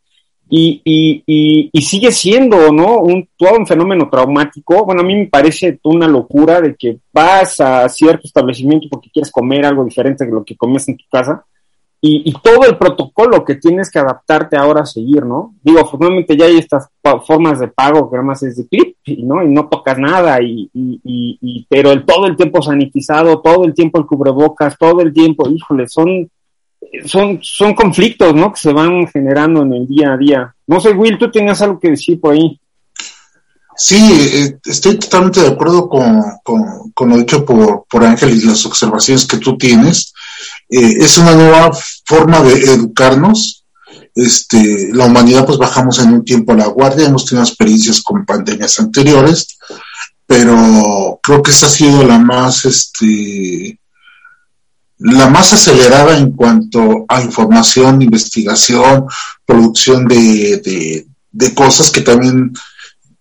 Y, 0.48 0.80
y, 0.82 1.22
y, 1.26 1.68
y, 1.70 1.82
sigue 1.82 2.10
siendo, 2.10 2.72
¿no? 2.72 3.00
Un, 3.00 3.28
todo 3.36 3.58
un 3.58 3.66
fenómeno 3.66 4.08
traumático. 4.08 4.82
Bueno, 4.86 5.02
a 5.02 5.04
mí 5.04 5.14
me 5.14 5.26
parece 5.26 5.78
una 5.84 6.08
locura 6.08 6.62
de 6.62 6.74
que 6.74 7.00
vas 7.12 7.60
a 7.60 7.86
cierto 7.90 8.26
establecimiento 8.26 8.86
porque 8.90 9.10
quieres 9.10 9.30
comer 9.30 9.66
algo 9.66 9.84
diferente 9.84 10.24
de 10.24 10.32
lo 10.32 10.42
que 10.42 10.56
comes 10.56 10.88
en 10.88 10.96
tu 10.96 11.04
casa 11.10 11.44
y, 12.00 12.30
y, 12.30 12.32
todo 12.40 12.64
el 12.64 12.78
protocolo 12.78 13.44
que 13.44 13.56
tienes 13.56 13.90
que 13.90 13.98
adaptarte 13.98 14.56
ahora 14.56 14.82
a 14.82 14.86
seguir, 14.86 15.26
¿no? 15.26 15.54
Digo, 15.62 15.80
afortunadamente 15.80 16.36
ya 16.36 16.44
hay 16.44 16.58
estas 16.58 16.88
formas 17.26 17.58
de 17.58 17.68
pago 17.68 18.08
que 18.08 18.16
además 18.16 18.40
es 18.44 18.56
de 18.56 18.68
clip, 18.68 18.96
¿no? 19.24 19.42
Y 19.42 19.48
no 19.48 19.68
tocas 19.68 19.98
nada, 19.98 20.40
y, 20.40 20.70
y, 20.72 21.00
y, 21.40 21.66
pero 21.68 21.90
el, 21.90 22.04
todo 22.04 22.26
el 22.26 22.36
tiempo 22.36 22.62
sanitizado, 22.62 23.40
todo 23.40 23.64
el 23.64 23.74
tiempo 23.74 23.98
el 23.98 24.06
cubrebocas, 24.06 24.78
todo 24.78 25.00
el 25.00 25.12
tiempo, 25.12 25.48
híjole, 25.50 25.88
son, 25.88 26.30
son, 27.04 27.40
son 27.42 27.74
conflictos, 27.74 28.32
¿no? 28.32 28.52
Que 28.52 28.60
se 28.60 28.72
van 28.72 29.08
generando 29.08 29.62
en 29.62 29.72
el 29.72 29.86
día 29.88 30.12
a 30.12 30.16
día. 30.16 30.54
No 30.68 30.78
sé, 30.78 30.92
Will, 30.92 31.18
tú 31.18 31.30
tenías 31.32 31.60
algo 31.62 31.80
que 31.80 31.90
decir 31.90 32.20
por 32.20 32.34
ahí. 32.34 32.60
Sí, 33.76 33.96
eh, 33.96 34.58
estoy 34.64 34.98
totalmente 34.98 35.40
de 35.40 35.48
acuerdo 35.48 35.88
con, 35.88 36.20
con, 36.42 36.92
con, 36.92 37.08
lo 37.08 37.16
dicho 37.16 37.44
por, 37.44 37.84
por 37.88 38.04
Ángel 38.04 38.36
y 38.36 38.44
las 38.44 38.66
observaciones 38.66 39.26
que 39.26 39.38
tú 39.38 39.56
tienes. 39.56 40.12
Eh, 40.68 40.96
es 41.00 41.18
una 41.18 41.34
nueva 41.34 41.70
forma 42.04 42.40
de 42.42 42.52
educarnos. 42.72 43.64
Este, 44.14 44.88
la 44.92 45.06
humanidad 45.06 45.46
pues 45.46 45.58
bajamos 45.58 45.98
en 46.00 46.12
un 46.12 46.24
tiempo 46.24 46.52
a 46.52 46.56
la 46.56 46.66
guardia, 46.66 47.06
hemos 47.06 47.24
tenido 47.24 47.44
experiencias 47.44 48.02
con 48.02 48.26
pandemias 48.26 48.80
anteriores, 48.80 49.58
pero 50.26 51.20
creo 51.22 51.42
que 51.42 51.52
esta 51.52 51.66
ha 51.66 51.70
sido 51.70 52.02
la 52.04 52.18
más, 52.18 52.64
este, 52.64 53.78
la 54.98 55.28
más 55.28 55.52
acelerada 55.52 56.18
en 56.18 56.32
cuanto 56.32 57.04
a 57.08 57.22
información, 57.22 58.02
investigación, 58.02 59.06
producción 59.46 60.06
de, 60.06 60.60
de, 60.64 61.06
de 61.30 61.54
cosas 61.54 61.90
que 61.90 62.00
también 62.00 62.52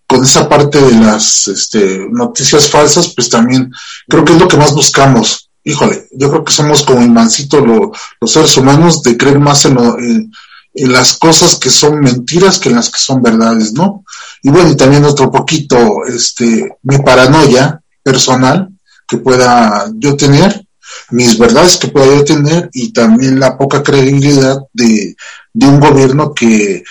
con 0.08 0.24
esa 0.24 0.48
parte 0.48 0.80
de 0.80 0.92
las 0.92 1.46
este, 1.48 2.06
noticias 2.10 2.68
falsas, 2.68 3.12
pues 3.14 3.28
también 3.28 3.70
creo 4.08 4.24
que 4.24 4.32
es 4.32 4.40
lo 4.40 4.48
que 4.48 4.56
más 4.56 4.72
buscamos. 4.72 5.47
Híjole, 5.68 6.08
yo 6.12 6.30
creo 6.30 6.44
que 6.44 6.52
somos 6.52 6.82
como 6.82 7.02
imancito 7.02 7.60
lo, 7.60 7.92
los 8.20 8.32
seres 8.32 8.56
humanos 8.56 9.02
de 9.02 9.18
creer 9.18 9.38
más 9.38 9.64
en, 9.66 9.74
lo, 9.74 9.98
en, 9.98 10.32
en, 10.72 10.92
las 10.92 11.18
cosas 11.18 11.56
que 11.56 11.68
son 11.68 12.00
mentiras 12.00 12.58
que 12.58 12.70
en 12.70 12.76
las 12.76 12.88
que 12.88 12.98
son 12.98 13.22
verdades, 13.22 13.74
¿no? 13.74 14.02
Y 14.42 14.48
bueno, 14.48 14.70
y 14.70 14.76
también 14.76 15.04
otro 15.04 15.30
poquito, 15.30 16.06
este, 16.06 16.78
mi 16.84 16.98
paranoia 16.98 17.82
personal 18.02 18.70
que 19.06 19.18
pueda 19.18 19.90
yo 19.96 20.16
tener, 20.16 20.66
mis 21.10 21.38
verdades 21.38 21.76
que 21.76 21.88
pueda 21.88 22.06
yo 22.16 22.24
tener 22.24 22.70
y 22.72 22.92
también 22.92 23.38
la 23.38 23.58
poca 23.58 23.82
credibilidad 23.82 24.58
de, 24.72 25.16
de 25.52 25.66
un 25.66 25.80
gobierno 25.80 26.32
que, 26.32 26.82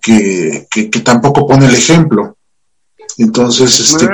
que, 0.00 0.66
que, 0.70 0.88
que 0.88 1.00
tampoco 1.00 1.46
pone 1.46 1.66
el 1.66 1.74
ejemplo. 1.74 2.38
Entonces, 3.18 3.78
este, 3.78 4.08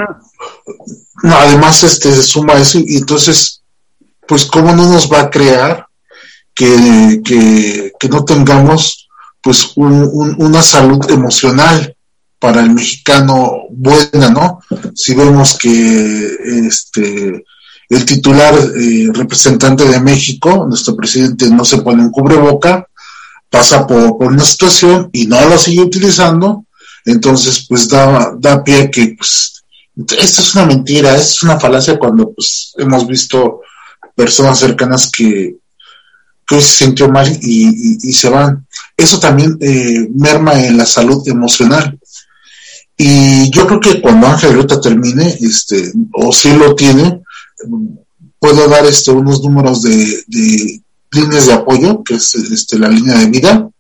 no, 1.23 1.37
además, 1.37 1.85
este, 1.85 2.13
se 2.13 2.23
suma 2.23 2.55
eso 2.55 2.81
y 2.85 2.97
entonces, 2.97 3.63
pues, 4.29 4.45
¿cómo 4.45 4.73
no 4.73 4.93
nos 4.93 5.11
va 5.11 5.23
a 5.23 5.31
crear 5.31 5.87
que, 6.55 7.23
que, 7.25 8.09
no 8.09 8.25
tengamos, 8.25 9.09
pues, 9.43 9.73
un, 9.77 10.09
un, 10.13 10.37
una 10.39 10.63
salud 10.63 11.11
emocional 11.11 11.97
para 12.39 12.61
el 12.61 12.71
mexicano 12.71 13.63
buena, 13.71 14.31
¿no? 14.31 14.61
Si 14.95 15.15
vemos 15.15 15.57
que, 15.57 16.37
este, 16.67 17.45
el 17.89 18.05
titular 18.05 18.55
eh, 18.55 19.09
representante 19.13 19.85
de 19.85 20.01
México, 20.01 20.67
nuestro 20.69 20.95
presidente, 20.95 21.49
no 21.49 21.65
se 21.65 21.79
pone 21.79 22.03
un 22.03 22.11
cubreboca, 22.11 22.87
pasa 23.49 23.87
por, 23.87 24.19
por 24.19 24.29
una 24.29 24.45
situación 24.45 25.09
y 25.13 25.27
no 25.27 25.41
lo 25.49 25.57
sigue 25.57 25.81
utilizando, 25.81 26.67
entonces 27.07 27.65
pues 27.67 27.89
da, 27.89 28.35
da 28.39 28.63
pie 28.63 28.83
a 28.83 28.91
que 28.91 29.15
pues 29.17 29.65
es 30.19 30.55
una 30.55 30.67
mentira, 30.67 31.15
esto 31.17 31.33
es 31.33 31.43
una 31.43 31.59
falacia 31.59 31.99
cuando 31.99 32.33
pues 32.33 32.75
hemos 32.77 33.07
visto 33.07 33.63
personas 34.19 34.59
cercanas 34.59 35.11
que, 35.17 35.57
que 36.45 36.55
hoy 36.57 36.61
se 36.61 36.85
sintió 36.85 37.09
mal 37.09 37.29
y, 37.41 37.69
y, 37.69 37.99
y 38.03 38.13
se 38.13 38.29
van. 38.29 38.67
Eso 38.97 39.21
también 39.21 39.57
eh, 39.61 40.09
merma 40.13 40.53
en 40.61 40.77
la 40.77 40.87
salud 40.87 41.23
emocional. 41.29 41.97
Y 42.97 43.49
yo 43.51 43.65
creo 43.69 43.79
que 43.79 44.01
cuando 44.01 44.27
Ángel 44.27 44.55
ahorita 44.55 44.81
termine, 44.81 45.39
este, 45.41 45.93
o 46.15 46.33
si 46.33 46.53
lo 46.53 46.75
tiene, 46.75 47.23
puedo 48.41 48.69
dar 48.69 48.85
este 48.87 49.13
unos 49.13 49.41
números 49.41 49.83
de, 49.83 50.25
de 50.27 50.83
líneas 51.13 51.47
de 51.47 51.53
apoyo, 51.53 52.03
que 52.03 52.15
es 52.15 52.35
este, 52.35 52.77
la 52.77 52.89
línea 52.89 53.17
de 53.19 53.27
vida, 53.27 53.71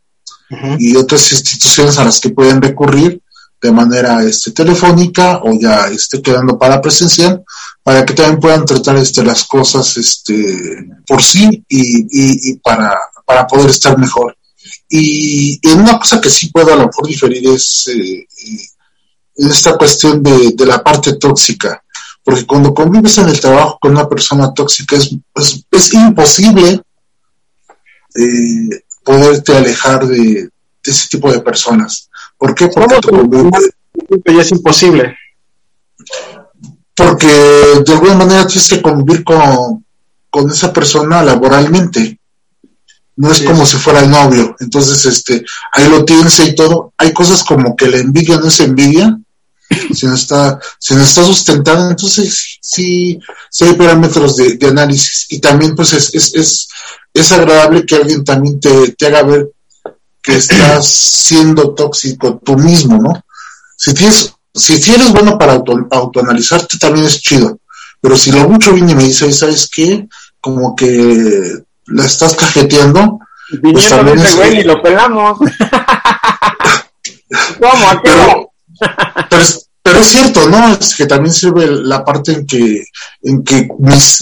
y 0.78 0.96
otras 0.96 1.32
instituciones 1.32 1.98
a 1.98 2.04
las 2.04 2.20
que 2.20 2.30
pueden 2.30 2.62
recurrir 2.62 3.20
de 3.60 3.72
manera 3.72 4.22
este, 4.22 4.52
telefónica 4.52 5.40
o 5.42 5.58
ya 5.58 5.88
esté 5.88 6.22
quedando 6.22 6.58
para 6.58 6.80
presencial 6.80 7.42
para 7.82 8.04
que 8.04 8.14
también 8.14 8.38
puedan 8.38 8.64
tratar 8.64 8.96
este, 8.96 9.24
las 9.24 9.44
cosas 9.44 9.96
este, 9.96 10.86
por 11.06 11.22
sí 11.22 11.64
y, 11.68 12.50
y, 12.50 12.56
para, 12.58 12.96
para 13.24 13.46
poder 13.46 13.70
estar 13.70 13.96
mejor. 13.98 14.36
Y, 14.88 15.58
una 15.74 15.98
cosa 15.98 16.20
que 16.20 16.30
sí 16.30 16.50
puedo 16.50 16.72
a 16.72 16.76
lo 16.76 16.86
mejor 16.86 17.06
diferir 17.06 17.48
es 17.48 17.88
eh, 17.88 18.26
esta 19.34 19.76
cuestión 19.76 20.22
de, 20.22 20.52
de, 20.54 20.66
la 20.66 20.82
parte 20.82 21.14
tóxica, 21.14 21.82
porque 22.22 22.46
cuando 22.46 22.74
convives 22.74 23.18
en 23.18 23.28
el 23.28 23.40
trabajo 23.40 23.78
con 23.80 23.92
una 23.92 24.08
persona 24.08 24.52
tóxica 24.52 24.96
es, 24.96 25.14
es, 25.34 25.64
es 25.70 25.94
imposible 25.94 26.82
eh, 28.14 28.82
poderte 29.04 29.56
alejar 29.56 30.06
de, 30.06 30.50
ese 30.82 31.08
tipo 31.08 31.30
de 31.30 31.40
personas. 31.40 32.07
¿Por 32.38 32.54
qué? 32.54 32.68
Porque 32.68 34.34
ya 34.34 34.42
es 34.42 34.52
imposible. 34.52 35.16
Porque 36.94 37.26
de 37.84 37.92
alguna 37.92 38.14
manera 38.14 38.46
tienes 38.46 38.68
que 38.68 38.80
convivir 38.80 39.24
con, 39.24 39.84
con 40.30 40.50
esa 40.50 40.72
persona 40.72 41.22
laboralmente. 41.22 42.18
No 43.16 43.32
es 43.32 43.38
sí. 43.38 43.44
como 43.44 43.66
si 43.66 43.76
fuera 43.76 44.00
el 44.00 44.10
novio. 44.10 44.54
Entonces, 44.60 45.04
este, 45.04 45.44
ahí 45.72 45.88
lo 45.88 46.04
tienes 46.04 46.38
y 46.38 46.54
todo. 46.54 46.92
Hay 46.96 47.12
cosas 47.12 47.42
como 47.42 47.74
que 47.74 47.88
la 47.88 47.98
envidia 47.98 48.38
no 48.38 48.46
es 48.46 48.60
envidia, 48.60 49.18
sino 49.92 50.14
está, 50.14 50.60
sino 50.78 51.02
está 51.02 51.24
sustentada. 51.24 51.90
Entonces, 51.90 52.58
sí, 52.60 53.18
sí 53.50 53.64
hay 53.64 53.74
parámetros 53.74 54.36
de, 54.36 54.56
de 54.56 54.68
análisis. 54.68 55.26
Y 55.30 55.40
también, 55.40 55.74
pues, 55.74 55.92
es, 55.92 56.14
es, 56.14 56.34
es, 56.36 56.68
es 57.12 57.32
agradable 57.32 57.84
que 57.84 57.96
alguien 57.96 58.22
también 58.24 58.60
te, 58.60 58.92
te 58.92 59.06
haga 59.06 59.24
ver 59.24 59.48
que 60.28 60.36
estás 60.36 60.86
siendo 60.86 61.74
tóxico 61.74 62.38
tú 62.44 62.58
mismo, 62.58 63.00
¿no? 63.00 63.24
Si 63.74 63.94
tienes, 63.94 64.34
si 64.54 64.74
eres 64.74 65.10
bueno 65.10 65.38
para 65.38 65.54
auto, 65.54 65.88
autoanalizarte 65.90 66.76
también 66.76 67.06
es 67.06 67.22
chido, 67.22 67.60
pero 67.98 68.14
si 68.14 68.30
lo 68.30 68.46
mucho 68.46 68.74
viene 68.74 68.92
y 68.92 68.94
me 68.94 69.04
dice, 69.04 69.32
¿sabes 69.32 69.70
qué? 69.74 70.06
Como 70.38 70.76
que 70.76 71.54
la 71.86 72.04
estás 72.04 72.36
cajeteando. 72.36 73.20
Pues 73.62 73.88
también 73.88 74.18
es, 74.18 74.36
güey 74.36 74.60
y 74.60 74.64
lo 74.64 74.82
pelamos. 74.82 75.38
¿Cómo? 77.58 78.02
Pero, 78.02 78.52
pero, 79.30 79.42
es, 79.42 79.67
pero, 79.98 80.06
es, 80.06 80.08
cierto, 80.08 80.48
¿no? 80.48 80.74
Es 80.74 80.94
que 80.94 81.06
también 81.06 81.34
sirve 81.34 81.66
la 81.66 82.04
parte 82.04 82.32
en 82.32 82.46
que, 82.46 82.84
en 83.22 83.42
que 83.42 83.68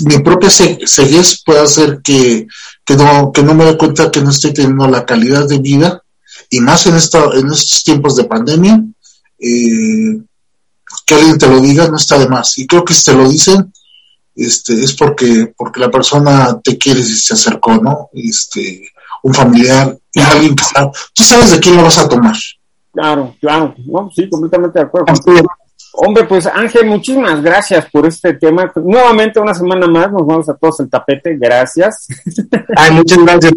mi 0.05 0.18
propia 0.20 0.49
ceguez 0.51 1.43
puede 1.45 1.61
hacer 1.61 2.01
que, 2.03 2.47
que, 2.85 2.97
no, 2.97 3.31
que 3.33 3.43
no 3.43 3.55
me 3.55 3.64
dé 3.64 3.77
cuenta 3.77 4.11
que 4.11 4.22
no 4.22 4.31
estoy 4.31 4.53
teniendo 4.55 4.89
la 4.89 5.05
calidad 5.05 5.47
de 5.47 5.59
vida, 5.59 6.03
y 6.51 6.61
más 6.61 6.87
en, 6.87 6.97
esta, 6.97 7.24
en 7.35 7.47
estos 7.49 7.83
tiempos 7.83 8.16
de 8.16 8.24
pandemia, 8.24 8.83
eh, 9.39 10.18
que 11.05 11.14
alguien 11.14 11.39
te 11.39 11.49
lo 11.49 11.61
diga 11.61 11.89
no 11.89 11.97
está 11.97 12.18
de 12.18 12.29
más. 12.29 12.57
Y 12.59 12.66
creo 12.66 12.85
que 12.85 12.95
si 12.95 13.05
te 13.05 13.14
lo 13.14 13.29
dicen, 13.29 13.72
este, 14.35 14.83
es 14.83 14.93
porque, 14.95 15.53
porque 15.57 15.81
la 15.81 15.91
persona 15.91 16.59
te 16.62 16.79
quiere 16.79 17.01
y 17.01 17.05
se 17.05 17.35
acercó, 17.35 17.77
¿no? 17.77 18.11
Este, 18.14 18.89
un 19.22 19.35
familiar, 19.35 19.99
y 20.12 20.20
alguien 20.20 20.57
que 20.57 20.64
sabe, 20.64 20.91
tú 21.12 21.22
sabes 21.22 21.51
de 21.51 21.61
quién 21.61 21.77
lo 21.77 21.83
vas 21.83 21.99
a 21.99 22.09
tomar. 22.09 22.37
Claro, 22.93 23.37
claro, 23.41 23.74
no, 23.87 24.11
sí, 24.14 24.27
completamente 24.31 24.79
de 24.79 24.85
acuerdo. 24.87 25.12
Hombre, 25.99 26.24
pues 26.24 26.47
Ángel, 26.47 26.86
muchísimas 26.86 27.42
gracias 27.42 27.86
por 27.90 28.07
este 28.07 28.34
tema. 28.34 28.70
Nuevamente 28.76 29.40
una 29.40 29.55
semana 29.55 29.86
más 29.86 30.12
nos 30.12 30.26
vamos 30.26 30.49
a 30.49 30.55
todos 30.55 30.80
el 30.80 30.90
tapete, 30.90 31.36
gracias. 31.36 32.07
Ay, 32.76 32.90
muchas 32.92 33.18
gracias. 33.18 33.53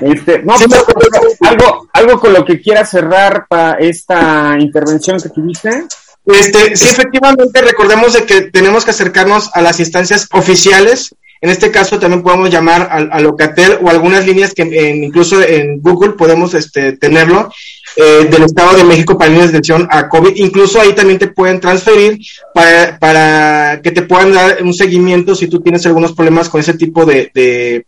Este, 0.00 0.42
no, 0.42 0.54
algo, 0.54 1.88
algo 1.92 2.20
con 2.20 2.32
lo 2.32 2.44
que 2.44 2.60
quieras 2.60 2.90
cerrar 2.90 3.46
para 3.48 3.78
esta 3.78 4.56
intervención 4.58 5.20
que 5.20 5.28
tuviste. 5.28 5.84
Este, 6.26 6.76
sí, 6.76 6.88
efectivamente, 6.88 7.60
recordemos 7.60 8.12
de 8.12 8.24
que 8.24 8.42
tenemos 8.42 8.84
que 8.84 8.90
acercarnos 8.90 9.50
a 9.54 9.62
las 9.62 9.80
instancias 9.80 10.28
oficiales. 10.32 11.14
En 11.40 11.50
este 11.50 11.70
caso 11.70 11.98
también 11.98 12.22
podemos 12.22 12.50
llamar 12.50 12.88
a, 12.90 13.20
Locatel 13.20 13.78
o 13.82 13.90
algunas 13.90 14.24
líneas 14.26 14.54
que 14.54 14.62
incluso 14.62 15.42
en 15.42 15.80
Google 15.80 16.12
podemos 16.12 16.54
este, 16.54 16.92
tenerlo 16.92 17.50
eh, 17.96 18.28
del 18.30 18.44
Estado 18.44 18.76
de 18.76 18.84
México 18.84 19.18
para 19.18 19.30
líneas 19.30 19.52
de 19.52 19.58
atención 19.58 19.88
a 19.90 20.08
COVID. 20.08 20.36
Incluso 20.36 20.80
ahí 20.80 20.94
también 20.94 21.18
te 21.18 21.28
pueden 21.28 21.60
transferir 21.60 22.18
para, 22.54 23.80
que 23.82 23.90
te 23.90 24.02
puedan 24.02 24.32
dar 24.32 24.62
un 24.62 24.74
seguimiento 24.74 25.34
si 25.34 25.48
tú 25.48 25.60
tienes 25.60 25.84
algunos 25.86 26.12
problemas 26.12 26.48
con 26.48 26.60
ese 26.60 26.74
tipo 26.74 27.04
de, 27.04 27.30
de, 27.34 27.84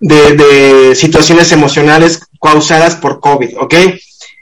de, 0.00 0.94
situaciones 0.94 1.52
emocionales 1.52 2.20
causadas 2.40 2.96
por 2.96 3.20
COVID, 3.20 3.58
¿ok? 3.58 3.74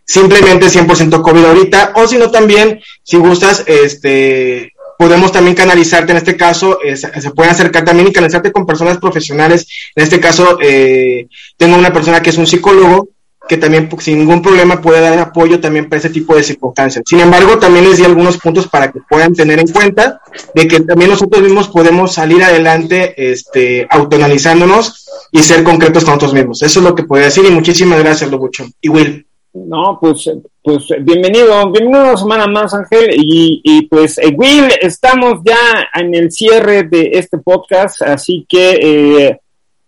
simplemente 0.09 0.69
100% 0.69 1.21
COVID 1.21 1.45
ahorita, 1.45 1.93
o 1.97 2.09
si 2.09 2.17
no 2.17 2.31
también, 2.31 2.81
si 3.03 3.19
gustas, 3.19 3.63
este, 3.67 4.73
podemos 4.97 5.31
también 5.31 5.55
canalizarte, 5.55 6.13
en 6.13 6.19
este 6.19 6.35
caso, 6.35 6.79
se, 6.95 7.31
puede 7.33 7.51
acercar 7.51 7.85
también 7.85 8.09
y 8.09 8.13
canalizarte 8.13 8.51
con 8.51 8.65
personas 8.65 8.97
profesionales, 8.97 9.67
en 9.95 10.03
este 10.03 10.19
caso, 10.19 10.59
eh, 10.63 11.29
tengo 11.59 11.77
una 11.77 11.93
persona 11.93 12.23
que 12.23 12.31
es 12.31 12.39
un 12.39 12.47
psicólogo, 12.47 13.11
que 13.49 13.57
también 13.57 13.89
sin 13.99 14.19
ningún 14.19 14.43
problema 14.43 14.81
puede 14.81 15.01
dar 15.01 15.19
apoyo 15.19 15.59
también 15.59 15.89
para 15.89 15.99
ese 15.99 16.11
tipo 16.11 16.37
de 16.37 16.43
circunstancias. 16.43 17.03
Sin 17.09 17.21
embargo, 17.21 17.59
también 17.59 17.87
les 17.87 17.97
di 17.97 18.05
algunos 18.05 18.37
puntos 18.37 18.69
para 18.69 18.93
que 18.93 19.01
puedan 19.09 19.33
tener 19.33 19.59
en 19.59 19.69
cuenta 19.69 20.21
de 20.55 20.69
que 20.69 20.81
también 20.81 21.11
nosotros 21.11 21.43
mismos 21.43 21.69
podemos 21.69 22.13
salir 22.13 22.43
adelante 22.45 23.15
este, 23.17 23.87
autoanalizándonos 23.91 25.09
y 25.33 25.39
ser 25.39 25.65
concretos 25.65 26.05
con 26.05 26.15
nosotros 26.15 26.35
mismos. 26.35 26.63
Eso 26.63 26.81
es 26.81 26.85
lo 26.85 26.95
que 26.95 27.05
puedo 27.05 27.25
decir 27.25 27.45
y 27.47 27.51
muchísimas 27.51 27.99
gracias, 28.01 28.31
Lobucho. 28.31 28.67
Y 28.81 28.91
Will. 28.91 29.27
No, 29.55 29.99
pues, 29.99 30.31
pues 30.63 30.87
bienvenido, 31.01 31.73
bienvenido 31.73 32.05
una 32.05 32.17
semana 32.17 32.47
más, 32.47 32.75
Ángel. 32.75 33.11
Y, 33.15 33.63
y 33.65 33.87
pues, 33.87 34.19
eh, 34.19 34.35
Will, 34.37 34.69
estamos 34.83 35.41
ya 35.43 35.89
en 35.95 36.15
el 36.15 36.31
cierre 36.31 36.83
de 36.83 37.11
este 37.15 37.39
podcast, 37.39 38.03
así 38.03 38.45
que, 38.47 38.79
eh, 38.81 39.41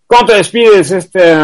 ¿cómo 0.06 0.26
te 0.26 0.34
despides 0.36 0.90
este, 0.90 1.34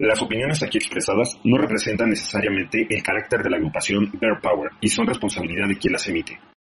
Las 0.01 0.22
opiniones 0.22 0.62
aquí 0.62 0.78
expresadas 0.78 1.38
no 1.44 1.59
representan 1.59 2.09
necesariamente 2.09 2.86
el 2.88 3.03
carácter 3.03 3.42
de 3.42 3.51
la 3.51 3.59
agrupación 3.59 4.11
Bear 4.18 4.40
Power 4.40 4.70
y 4.80 4.88
son 4.88 5.07
responsabilidad 5.07 5.68
de 5.68 5.76
quien 5.76 5.92
las 5.92 6.09
emite. 6.09 6.40